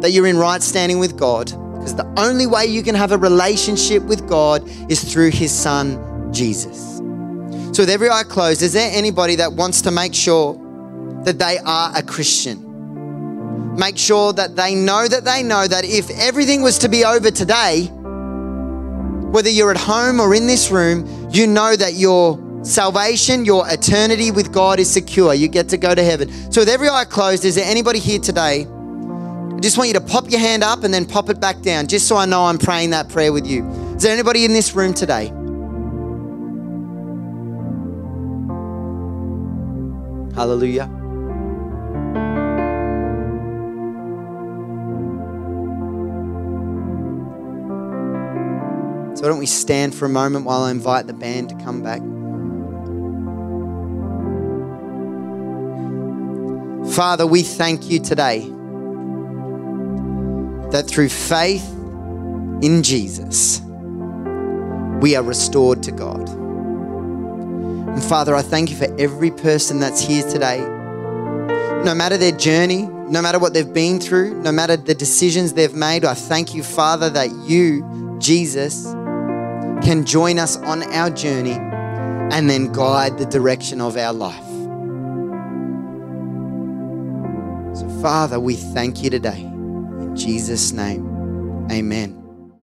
that 0.00 0.10
you're 0.10 0.26
in 0.26 0.36
right 0.36 0.64
standing 0.64 0.98
with 0.98 1.16
God. 1.16 1.46
Because 1.74 1.94
the 1.94 2.12
only 2.16 2.48
way 2.48 2.66
you 2.66 2.82
can 2.82 2.96
have 2.96 3.12
a 3.12 3.18
relationship 3.18 4.02
with 4.02 4.28
God 4.28 4.68
is 4.90 5.00
through 5.12 5.30
His 5.30 5.52
Son, 5.52 6.32
Jesus. 6.32 6.96
So, 7.72 7.84
with 7.84 7.90
every 7.90 8.10
eye 8.10 8.24
closed, 8.24 8.62
is 8.62 8.72
there 8.72 8.90
anybody 8.92 9.36
that 9.36 9.52
wants 9.52 9.80
to 9.82 9.92
make 9.92 10.12
sure 10.12 10.54
that 11.22 11.38
they 11.38 11.58
are 11.58 11.92
a 11.96 12.02
Christian? 12.02 12.69
Make 13.76 13.96
sure 13.96 14.32
that 14.32 14.56
they 14.56 14.74
know 14.74 15.08
that 15.08 15.24
they 15.24 15.42
know 15.42 15.66
that 15.66 15.84
if 15.84 16.10
everything 16.10 16.62
was 16.62 16.78
to 16.78 16.88
be 16.88 17.04
over 17.04 17.30
today, 17.30 17.86
whether 19.32 19.48
you're 19.48 19.70
at 19.70 19.76
home 19.76 20.20
or 20.20 20.34
in 20.34 20.46
this 20.46 20.70
room, 20.70 21.06
you 21.30 21.46
know 21.46 21.76
that 21.76 21.94
your 21.94 22.38
salvation, 22.62 23.44
your 23.44 23.64
eternity 23.68 24.30
with 24.30 24.52
God 24.52 24.78
is 24.80 24.90
secure. 24.90 25.32
You 25.34 25.48
get 25.48 25.68
to 25.70 25.76
go 25.76 25.94
to 25.94 26.02
heaven. 26.02 26.28
So, 26.52 26.62
with 26.62 26.68
every 26.68 26.88
eye 26.88 27.04
closed, 27.04 27.44
is 27.44 27.54
there 27.54 27.64
anybody 27.64 27.98
here 27.98 28.18
today 28.18 28.66
I 29.60 29.62
just 29.62 29.76
want 29.76 29.88
you 29.88 29.94
to 29.94 30.00
pop 30.00 30.30
your 30.30 30.40
hand 30.40 30.64
up 30.64 30.84
and 30.84 30.94
then 30.94 31.04
pop 31.04 31.28
it 31.28 31.38
back 31.38 31.60
down, 31.60 31.86
just 31.86 32.08
so 32.08 32.16
I 32.16 32.24
know 32.24 32.46
I'm 32.46 32.56
praying 32.56 32.90
that 32.90 33.10
prayer 33.10 33.30
with 33.30 33.46
you. 33.46 33.68
Is 33.94 34.02
there 34.02 34.10
anybody 34.10 34.46
in 34.46 34.54
this 34.54 34.74
room 34.74 34.94
today? 34.94 35.26
Hallelujah. 40.34 40.99
So, 49.20 49.26
why 49.26 49.32
don't 49.32 49.38
we 49.38 49.44
stand 49.44 49.94
for 49.94 50.06
a 50.06 50.08
moment 50.08 50.46
while 50.46 50.62
I 50.62 50.70
invite 50.70 51.06
the 51.06 51.12
band 51.12 51.50
to 51.50 51.54
come 51.56 51.82
back? 51.82 52.00
Father, 56.94 57.26
we 57.26 57.42
thank 57.42 57.90
you 57.90 58.00
today 58.00 58.40
that 60.70 60.86
through 60.88 61.10
faith 61.10 61.68
in 62.62 62.82
Jesus, 62.82 63.60
we 65.02 65.14
are 65.16 65.22
restored 65.22 65.82
to 65.82 65.92
God. 65.92 66.26
And 67.90 68.02
Father, 68.02 68.34
I 68.34 68.40
thank 68.40 68.70
you 68.70 68.76
for 68.76 68.88
every 68.98 69.32
person 69.32 69.80
that's 69.80 70.00
here 70.00 70.26
today. 70.30 70.60
No 71.84 71.94
matter 71.94 72.16
their 72.16 72.32
journey, 72.32 72.86
no 72.86 73.20
matter 73.20 73.38
what 73.38 73.52
they've 73.52 73.70
been 73.70 74.00
through, 74.00 74.40
no 74.40 74.50
matter 74.50 74.78
the 74.78 74.94
decisions 74.94 75.52
they've 75.52 75.74
made, 75.74 76.06
I 76.06 76.14
thank 76.14 76.54
you, 76.54 76.62
Father, 76.62 77.10
that 77.10 77.30
you, 77.46 78.16
Jesus, 78.18 78.94
can 79.82 80.04
join 80.04 80.38
us 80.38 80.56
on 80.58 80.82
our 80.92 81.10
journey 81.10 81.58
and 82.32 82.48
then 82.48 82.72
guide 82.72 83.18
the 83.18 83.26
direction 83.26 83.80
of 83.80 83.96
our 83.96 84.12
life. 84.12 84.44
So, 87.76 87.88
Father, 88.02 88.38
we 88.38 88.56
thank 88.56 89.02
you 89.02 89.10
today. 89.10 89.40
In 89.40 90.14
Jesus' 90.16 90.72
name, 90.72 91.66
amen. 91.70 92.19